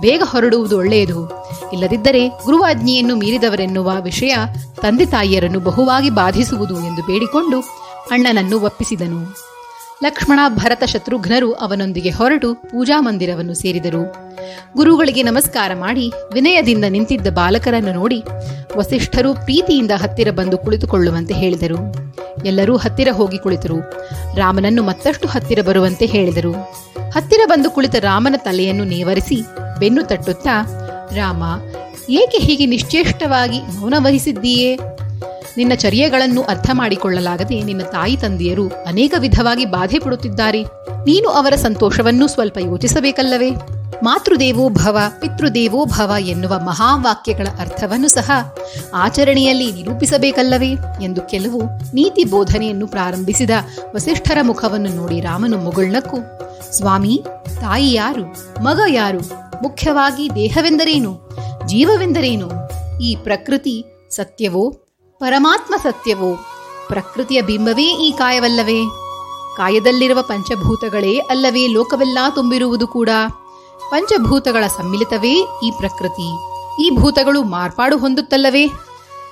ಬೇಗ 0.00 0.22
ಹೊರಡುವುದು 0.24 0.78
ಒಳ್ಳೆಯದು. 0.78 1.30
ಇಲ್ಲದಿದ್ದರೆ 1.72 2.28
ಗುರುವಾಜ್ಞೆಯನ್ನು 2.28 3.16
ಮೀರಿದವರೆನ್ನುವ 3.16 3.92
ವಿಷಯ 4.00 4.36
ತಂದೆ 4.82 5.06
ತಾಯಿಯರನ್ನು 5.06 5.60
ಬಹುವಾಗಿ 5.60 6.10
ಬಾಧಿಸುವುದು 6.10 6.74
ಎಂದು 6.74 7.06
ಬೇಡಿಕೊಂಡು 7.06 7.60
ಅಣ್ಣನನ್ನು 8.10 8.60
ಒಪ್ಪಿಸಿದನು. 8.60 9.51
ಲಕ್ಷ್ಮಣ 10.02 10.40
ಭರತ 10.48 10.84
ಶತ್ರುಘ್ನರು 10.84 11.52
ಅವನೊಂದಿಗೆ 11.52 12.10
ಹೊರಟು 12.10 12.54
ಪೂಜಾ 12.54 13.00
ಮಂದಿರವನ್ನು 13.00 13.54
ಸೇರಿದರು. 13.54 14.14
ಗುರುಗಳಿಗೆ 14.76 15.22
ನಮಸ್ಕಾರ 15.22 15.70
ಮಾಡಿ 15.74 16.12
ವಿನಯದಿಂದ 16.32 16.84
ನಿಂತಿದ್ದ 16.88 17.26
ಬಾಲಕರನ್ನು 17.26 17.92
ನೋಡಿ 17.92 18.22
ವಸಿಷ್ಠರು 18.76 19.34
ಪ್ರೀತಿಯಿಂದ 19.34 19.90
ಹತ್ತಿರ 19.90 20.30
ಬಂದು 20.30 20.58
ಕುಳಿತುಕೊಳ್ಳುವಂತೆ 20.58 21.34
ಹೇಳಿದರು. 21.34 21.78
ಎಲ್ಲರೂ 22.46 22.76
ಹತ್ತಿರ 22.76 23.08
ಹೋಗಿ 23.12 23.38
ಕುಳಿತರು. 23.38 23.80
ರಾಮನನ್ನು 24.36 24.82
ಮತ್ತಷ್ಟು 24.82 25.28
ಹತ್ತಿರ 25.28 25.58
ಬರುವಂತೆ 25.62 26.06
ಹೇಳಿದರು. 26.06 26.52
ಹತ್ತಿರ 27.10 27.40
ಬಂದು 27.46 27.70
ಕುಳಿತ 27.70 27.94
ರಾಮನ 27.94 28.34
ತಲೆಯನ್ನು 28.36 28.84
ನೇವರಿಸಿ 28.84 29.42
ಬೆನ್ನು 29.78 30.02
ತಟ್ಟುತ್ತಾ, 30.02 30.62
ರಾಮ, 31.16 31.42
ಏಕೆ 32.10 32.38
ಹೀಗೆ 32.38 32.66
ನಿಶ್ಚೇಷ್ಟವಾಗಿ 32.66 33.60
ಮೌನ 33.60 33.94
ವಹಿಸಿದ್ದೀಯೇ? 33.98 34.78
ನಿನ್ನ 35.56 35.74
ಚರ್ಯೆಗಳನ್ನು 35.74 36.42
ಅರ್ಥ 36.42 36.70
ಮಾಡಿಕೊಳ್ಳಲಾಗದೆ 36.72 37.62
ನಿನ್ನ 37.62 37.82
ತಾಯಿ 37.82 38.16
ತಂದೆಯರು 38.16 38.68
ಅನೇಕ 38.68 39.14
ವಿಧವಾಗಿ 39.18 39.64
ಬಾಧೆ 39.64 39.98
ಪಡುತ್ತಿದ್ದಾರೆ 39.98 40.62
ನೀನು 41.04 41.28
ಅವರ 41.28 41.54
ಸಂತೋಷವನ್ನೂ 41.56 42.26
ಸ್ವಲ್ಪ 42.26 42.58
ಯೋಚಿಸಬೇಕಲ್ಲವೇ? 42.58 43.50
ಮಾತೃದೇವೋ 44.02 44.68
ಭವ, 44.68 44.98
ಪಿತೃದೇವೋ 45.20 45.84
ಭವ 45.84 46.12
ಎನ್ನುವ 46.18 46.58
ಮಹಾವಾಕ್ಯಗಳ 46.58 47.46
ಅರ್ಥವನ್ನು 47.60 48.08
ಸಹ 48.08 48.30
ಆಚರಣೆಯಲ್ಲಿ 48.94 49.72
ನಿರೂಪಿಸಬೇಕಲ್ಲವೇ? 49.72 50.70
ಎಂದು 51.02 51.20
ಕೆಲವು 51.20 51.62
ನೀತಿ 51.94 52.24
ಬೋಧನೆಯನ್ನು 52.24 52.86
ಪ್ರಾರಂಭಿಸಿದ 52.86 53.50
ವಸಿಷ್ಠರ 53.94 54.38
ಮುಖವನ್ನು 54.42 54.90
ನೋಡಿ 54.90 55.20
ರಾಮನು 55.20 55.58
ಮುಗುಳ್ನಕ್ಕು, 55.58 56.18
ಸ್ವಾಮಿ, 56.72 57.22
ತಾಯಿ 57.60 57.92
ಯಾರು? 57.92 58.24
ಮಗ 58.62 58.80
ಯಾರು? 58.88 59.18
ಮುಖ್ಯವಾಗಿ 59.62 60.30
ದೇಹವೆಂದರೇನು? 60.34 61.30
ಜೀವವೆಂದರೇನು? 61.66 62.50
ಈ 63.00 63.16
ಪ್ರಕೃತಿ 63.16 63.84
ಸತ್ಯವೋ 64.10 64.72
ಪರಮಾತ್ಮ 65.22 65.74
ಸತ್ಯವು. 65.82 66.36
ಪ್ರಕೃತಿಯ 66.88 67.42
ಬಿಂಬವೇ 67.42 67.84
ಈ 67.84 68.12
ಕಾಯವಲ್ಲವೇ? 68.12 68.80
ಕಾಯದಲ್ಲಿರುವ 69.56 70.22
ಪಂಚಭೂತಗಳೇ 70.22 71.18
ಅಲ್ಲವೇ 71.18 71.66
ಲೋಕವೆಲ್ಲ 71.66 72.18
ತುಂಬಿರುವುದು 72.34 72.86
ಕೂಡ? 72.86 73.08
ಪಂಚಭೂತಗಳ 73.90 74.64
ಸಮ್ಮಿಲಿತವೇ 74.66 75.34
ಈ 75.64 75.72
ಪ್ರಕೃತಿ. 75.78 76.28
ಈ 76.82 76.90
ಭೂತಗಳು 76.96 77.42
ಮಾರ್ಪಾಡು 77.42 77.96
ಹೊಂದುತ್ತಲ್ಲವೇ? 77.96 78.66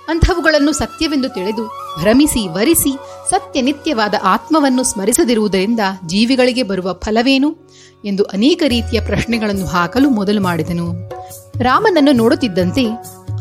ಅಂಥವುಗಳನ್ನು 0.09 0.72
ಸತ್ಯವೆಂದು 0.72 1.29
ತಿಳಿದು 1.29 1.66
ಭ್ರಮಿಸಿ 2.00 2.48
ವರಿಸಿ 2.48 2.96
ಸತ್ಯ 3.31 3.61
ನಿತ್ಯವಾದ 3.61 4.14
ಆತ್ಮವನ್ನು 4.22 4.83
ಸ್ಮರಿಸದಿರುವುದರಿಂದ 4.83 5.81
ಜೀವಿಗಳಿಗೆ 6.07 6.62
ಬರುವ 6.62 6.92
ಫಲವೇನು? 6.92 7.68
ಎಂದು 8.05 8.24
ಅನೇಕ 8.24 8.62
ರೀತಿಯ 8.66 9.00
ಪ್ರಶ್ನೆಗಳನ್ನು 9.00 9.66
ಹಾಕಲು 9.66 10.11
ಮೊದಲು 10.11 10.42
ಮಾಡಿದನು. 10.42 11.11
ರಾಮನನ್ನು 11.59 12.12
ನೋಡುತ್ತಿದ್ದಂತೆ 12.12 12.85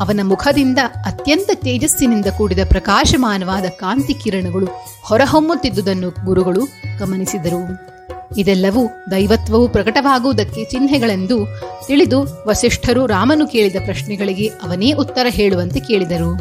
ಅವನ 0.00 0.20
ಮುಖದಿಂದ 0.22 0.78
ಅತ್ಯಂತ 1.06 1.50
ತೇಜಸ್ಸಿನಿಂದ 1.54 2.26
ಕೂಡಿದ 2.36 2.58
ಪ್ರಕಾಶಮಾನವಾದ 2.68 3.64
ಕಾಂತಿ 3.64 4.14
ಕಿರಣಗಳು 4.14 4.68
ಹೊರಹೊಮ್ಮುತ್ತಿದ್ದುದನ್ನು 5.04 6.10
ಗುರುಗಳು 6.24 6.62
ಗಮನಿಸಿದರು. 6.98 7.90
ಇದೆಲ್ಲವೂ 8.36 8.88
ದೈವತ್ವವು 9.10 9.68
ಪ್ರಕಟವಾಗುವುದಕ್ಕೆ 9.68 10.64
ಚಿಹ್ನೆಗಳೆಂದು 10.64 11.46
ತಿಳಿದು 11.86 12.48
ವಸಿಷ್ಠರು 12.48 13.06
ರಾಮನು 13.06 13.46
ಕೇಳಿದ 13.46 13.76
ಪ್ರಶ್ನೆಗಳಿಗೆ 13.84 14.46
ಅವನೇ 14.46 14.92
ಉತ್ತರ 14.92 15.26
ಹೇಳುವಂತೆ 15.28 15.80
ಕೇಳಿದರು. 15.80 16.38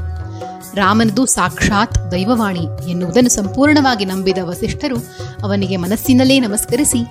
ರಾಮನದು 0.75 1.25
ಸಾಕ್ಷಾತ್ 1.25 2.11
ದೈವವಾಣಿ 2.11 2.91
ಎನ್ನುವುದನ್ನು 2.91 3.29
ಸಂಪೂರ್ಣವಾಗಿ 3.29 4.05
ನಂಬಿದ 4.05 4.37
ವಸಿಷ್ಠರು 4.41 4.97
ಅವನಿಗೆ 5.43 5.77
ಮನಸ್ಸಿನಲ್ಲೇ 5.77 6.39
ನಮಸ್ಕರಿಸಿ, 6.39 7.01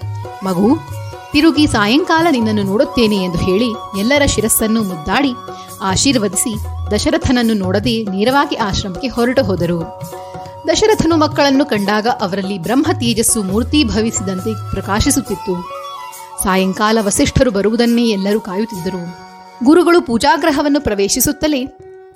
ಮಗು 0.44 0.68
ತಿರುಗಿ 1.32 1.66
ಸಾಯಂಕಾಲ 1.66 2.26
ನಿನ್ನನ್ನು 2.30 2.62
ನೋಡುತ್ತೇನೆ 2.62 3.16
ಎಂದು 3.16 3.38
ಹೇಳಿ 3.38 3.70
ಎಲ್ಲರ 3.98 4.26
ಶಿರಸ್ಸನ್ನು 4.26 4.82
ಮುದ್ದಾಡಿ 4.82 5.32
ಆಶೀರ್ವದಿಸಿ 5.82 6.56
ದಶರಥನನ್ನು 6.90 7.54
ನೋಡದೆ 7.54 8.02
ನೇರವಾಗಿ 8.02 8.56
ಆಶ್ರಮಕ್ಕೆ 8.56 9.08
ಹೊರಟು 9.08 9.44
ಹೋದರು. 9.44 10.00
ದಶರಥನು 10.68 11.16
ಮಕ್ಕಳನ್ನು 11.16 11.64
ಕಂಡಾಗ 11.64 12.06
ಅವರಲ್ಲಿ 12.20 12.58
ಬ್ರಹ್ಮ 12.58 12.86
ತೇಜಸ್ಸು 12.92 13.42
ಮೂರ್ತಿ 13.42 13.84
ಭವಿಸಿದಂತೆ 13.84 14.70
ಪ್ರಕಾಶಿಸುತ್ತಿತ್ತು. 14.70 15.62
ಸಾಯಂಕಾಲ 16.42 16.98
ವಸಿಷ್ಠರು 17.00 17.50
ಬರುವುದನ್ನೇ 17.50 18.08
ಎಲ್ಲರೂ 18.08 18.40
ಕಾಯುತ್ತಿದ್ದರು. 18.40 19.02
ಗುರುಗಳು 19.64 20.02
ಪೂಜಾಗ್ರಹವನ್ನು 20.02 20.80
ಪ್ರವೇಶಿಸುತ್ತಲೇ 20.80 21.66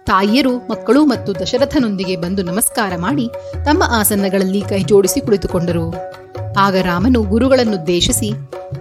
ತಾಯಿಯರು, 0.07 0.57
ಮಕ್ಕಳು 0.57 1.05
ಮತ್ತು 1.05 1.35
ದಶರಥನೊಂದಿಗೆ 1.35 2.16
ಬಂದು 2.16 2.42
ನಮಸ್ಕಾರ 2.42 2.92
ಮಾಡಿ 2.96 3.29
ತಮ್ಮ 3.64 3.83
ಆಸನಗಳಲ್ಲಿ 3.87 4.61
ಕೈಜೋಡಿಸಿ 4.61 5.20
ಕುಳಿತುಕೊಂಡರು. 5.20 6.21
ಆಗ 6.59 6.77
ರಾಮನು 6.77 7.23
ಗುರುಗಳನ್ನುದ್ದೇಶಿಸಿ, 7.23 8.33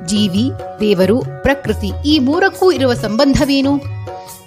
ಜೀವಿ, 0.05 0.51
ದೇವರು, 0.79 1.19
ಪ್ರಕೃತಿ 1.19 1.91
ಈ 2.05 2.19
ಮೂರಕ್ಕೂ 2.19 2.71
ಇರುವ 2.71 2.93
ಸಂಬಂಧವೇನು? 2.93 3.81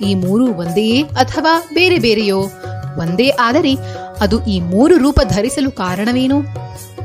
ಈ 0.01 0.15
ಮೂರು 0.15 0.47
ಒಂದೆಯೇ 0.55 1.03
ಅಥವಾ 1.03 1.69
ಬೇರೆ 1.75 1.99
ಬೇರೆಯೋ? 1.99 2.39
ಒಂದೇ 2.99 3.29
ಆದರೆ 3.29 3.75
ಅದು 4.21 4.47
ಈ 4.47 4.61
ಮೂರು 4.61 4.97
ರೂಪ 4.97 5.21
ಧರಿಸಲು 5.25 5.71
ಕಾರಣವೇನು? 5.71 6.43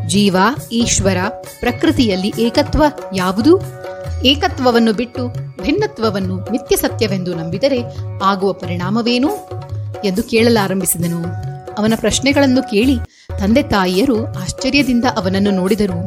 ಜೀವ, 0.08 0.38
ಈಶ್ವರ, 0.72 1.18
ಪ್ರಕೃತಿಯಲ್ಲಿ 1.60 2.34
ಏಕತ್ವ 2.40 2.84
ಯಾವುದು? 3.16 3.62
ಏಕತ್ವವನ್ನು 4.26 4.94
ಬಿಟ್ಟು 4.94 5.28
ಭಿನ್ನತ್ವವನ್ನು 5.64 6.52
ನಿತ್ಯ 6.52 6.78
ಸತ್ಯವೆಂದು 6.78 7.36
ನಂಬಿದರೆ 7.36 7.82
ಆಗುವ 8.24 8.54
ಪರಿಣಾಮವೇನು? 8.54 9.30
ಎಂದು 10.06 10.24
ಕೇಳಲಾರಂಭಿಸಿದನು. 10.24 11.50
ಅವನ 11.78 11.94
ಪ್ರಶ್ನೆಗಳನ್ನು 11.96 12.64
ಕೇಳಿ 12.64 12.98
ತಂದೆ 13.40 13.64
ತಾಯಿಯರು 13.64 14.28
ಆಶ್ಚರ್ಯದಿಂದ 14.42 15.06
ಅವನನ್ನು 15.06 15.52
ನೋಡಿದರು. 15.52 16.00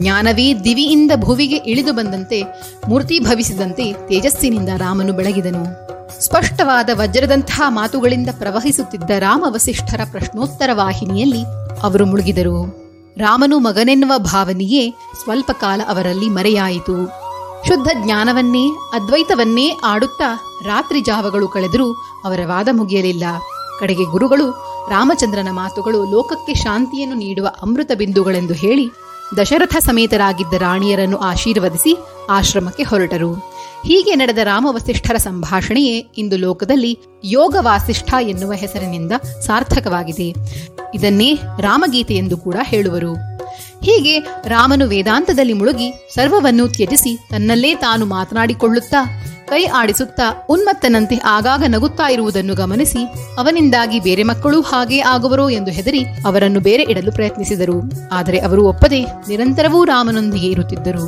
ಜ್ಞಾನವೇ 0.00 0.54
ದಿವಿಯಿಂದ 0.54 1.10
ಭುವಿಗೆ 1.16 1.56
ಇಳಿದು 1.56 1.92
ಬಂದಂತೆ 1.92 2.42
ಮೂರ್ತಿ 2.88 3.20
ಭವಿಸಿದಂತೆ 3.20 3.92
ತೇಜಸ್ಸಿನಿಂದ 3.92 4.68
ರಾಮನು 4.76 5.12
ಬೆಳಗಿದನು. 5.12 5.64
ಸ್ಪಷ್ಟವಾದ 6.24 6.90
ವಜ್ರದಂತಹ 6.92 7.62
ಮಾತುಗಳಿಂದ 7.68 8.28
ಪ್ರವಹಿಸುತ್ತಿದ್ದ 8.38 9.10
ರಾಮ 9.10 9.44
ವಸಿಷ್ಠರ 9.46 10.00
ಪ್ರಶ್ನೋತ್ತರ 10.10 10.70
ವಾಹಿನಿಯಲ್ಲಿ 10.72 11.42
ಅವರು 11.82 12.06
ಮುಳುಗಿದರು. 12.06 12.86
ರಾಮನು 13.18 13.58
ಮಗನೆನ್ನುವ 13.58 14.12
ಭಾವನೆಯೇ 14.18 14.90
ಸ್ವಲ್ಪ 15.22 15.50
ಕಾಲ 15.50 15.80
ಅವರಲ್ಲಿ 15.88 16.28
ಮರೆಯಾಯಿತು. 16.28 17.06
ಶುದ್ಧ 17.68 17.88
ಜ್ಞಾನವನ್ನೇ, 18.04 18.68
ಅದ್ವೈತವನ್ನೇ 18.68 19.76
ಆಡುತ್ತಾ 19.84 20.58
ರಾತ್ರಿ 20.64 21.00
ಜಾವಗಳು 21.00 21.48
ಕಳೆದರೂ 21.48 21.92
ಅವರ 22.24 22.40
ವಾದ 22.44 22.68
ಮುಗಿಯಲಿಲ್ಲ. 22.72 23.24
ಕಡೆಗೆ 23.80 24.04
ಗುರುಗಳು 24.04 24.75
ರಾಮಚಂದ್ರನ 24.90 25.48
ಮಾತುಗಳು 25.50 26.10
ಲೋಕಕ್ಕೆ 26.10 26.54
ಶಾಂತಿಯನ್ನು 26.54 27.16
ನೀಡುವ 27.16 27.48
ಅಮೃತ 27.62 27.90
ಬಿಂದುಗಳೆಂದು 27.98 28.54
ಹೇಳಿ 28.54 28.88
ದಶರಥ 29.36 29.76
ಸಮೇತರಾಗಿದ್ದ 29.76 30.54
ರಾಣಿಯರನ್ನು 30.54 31.18
ಆಶೀರ್ವದಿಸಿ 31.18 31.96
ಆಶ್ರಮಕ್ಕೆ 32.30 32.82
ಹೊರಟರು. 32.82 33.34
ಹೀಗೆ 33.86 34.14
ನಡೆದ 34.14 34.38
ರಾಮ 34.38 34.66
ವಸಿಷ್ಠರ 34.70 35.16
ಸಂಭಾಷಣೆಯೇ 35.16 35.98
ಇಂದು 35.98 36.36
ಲೋಕದಲ್ಲಿ 36.36 36.98
ಯೋಗ 37.24 37.56
ವಾಸಿಷ್ಠ 37.60 38.14
ಎನ್ನುವ 38.20 38.52
ಹೆಸರಿನಿಂದ 38.52 39.12
ಸಾರ್ಥಕವಾಗಿದೆ. 39.46 40.34
ಇದನ್ನೇ 40.94 41.34
ರಾಮಗೀತೆ 41.58 42.14
ಎಂದು 42.14 42.36
ಕೂಡ 42.36 42.56
ಹೇಳುವರು. 42.62 43.14
ಹೀಗೆ 43.82 44.18
ರಾಮನು 44.48 44.88
ವೇದಾಂತದಲ್ಲಿ 44.88 45.52
ಮುಳುಗಿ 45.52 46.08
ಸರ್ವವನ್ನು 46.14 46.68
ತ್ಯಜಿಸಿ 46.68 47.16
ತನ್ನಲ್ಲೇ 47.30 47.74
ತಾನು 47.74 48.06
ಮಾತನಾಡಿಕೊಳ್ಳುತ್ತಾ 48.06 49.24
ಕೈ 49.46 49.64
ಆಡಿಸುತ್ತಾ 49.64 50.46
ಉನ್ಮತ್ತನಂತೆ 50.48 51.16
ಆಗಾಗ 51.24 51.62
ನಗುತ್ತಾ 51.68 52.06
ಇರುವುದನ್ನು 52.08 52.54
ಗಮನಿಸಿ 52.54 53.02
ಅವನಿಂದಾಗಿ 53.38 54.00
ಬೇರೆ 54.00 54.22
ಮಕ್ಕಳು 54.22 54.60
ಹಾಗೇ 54.60 55.00
ಆಗುವರೋ 55.00 55.50
ಎಂದು 55.50 55.70
ಹೆದರಿ 55.70 56.02
ಅವರನ್ನು 56.04 56.60
ಬೇರೆ 56.60 56.82
ಇಡಲು 56.82 57.12
ಪ್ರಯತ್ನಿಸಿದರು. 57.12 58.08
ಆದರೆ 58.12 58.38
ಅವರು 58.38 58.64
ಒಪ್ಪದೆ 58.68 59.00
ನಿರಂತರವೂ 59.28 59.84
ರಾಮನೊಂದಿಗೆ 59.84 60.46
ಇರುತ್ತಿದ್ದರು. 60.46 61.06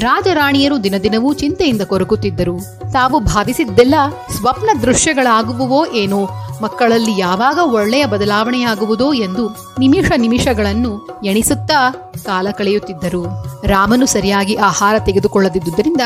ರಾಜರಾಣಿಯರು 0.00 0.84
ದಿನದಿನವೂ 0.84 1.32
ಚಿಂತೆಯಿಂದ 1.32 1.82
ಕೊರಗುತ್ತಿದ್ದರು 1.82 2.56
ತಾವು 2.92 3.20
ಭಾವಿಸಿದ್ದೆಲ್ಲ 3.20 3.94
ಸ್ವಪ್ನ 4.36 4.70
ದೃಶ್ಯಗಳಾಗುವುವೋ 4.82 5.86
ಏನೋ, 5.86 6.28
ಮಕ್ಕಳಲ್ಲಿ 6.62 7.18
ಯಾವಾಗ 7.18 7.58
ಒಳ್ಳೆಯ 7.62 8.06
ಬದಲಾವಣೆಯಾಗುವುದೋ 8.06 9.12
ಎಂದು 9.12 9.74
ನಿಮಿಷ 9.78 10.12
ನಿಮಿಷಗಳನ್ನು 10.16 10.92
ಎಣಿಸುತ್ತಾ 11.24 11.80
ಕಾಲ 12.24 12.48
ಕಳೆಯುತ್ತಿದ್ದರು. 12.58 13.22
ರಾಮನು 13.66 14.06
ಸರಿಯಾಗಿ 14.06 14.54
ಆಹಾರ 14.54 14.94
ತೆಗೆದುಕೊಳ್ಳದಿದ್ದುದರಿಂದ 15.06 16.00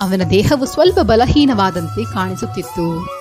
ಅವನ 0.00 0.22
ದೇಹವು 0.30 0.64
ಸ್ವಲ್ಪ 0.64 0.98
ಬಲಹೀನವಾದಂತೆ 1.00 2.04
ಕಾಣಿಸುತ್ತಿತ್ತು. 2.14 3.19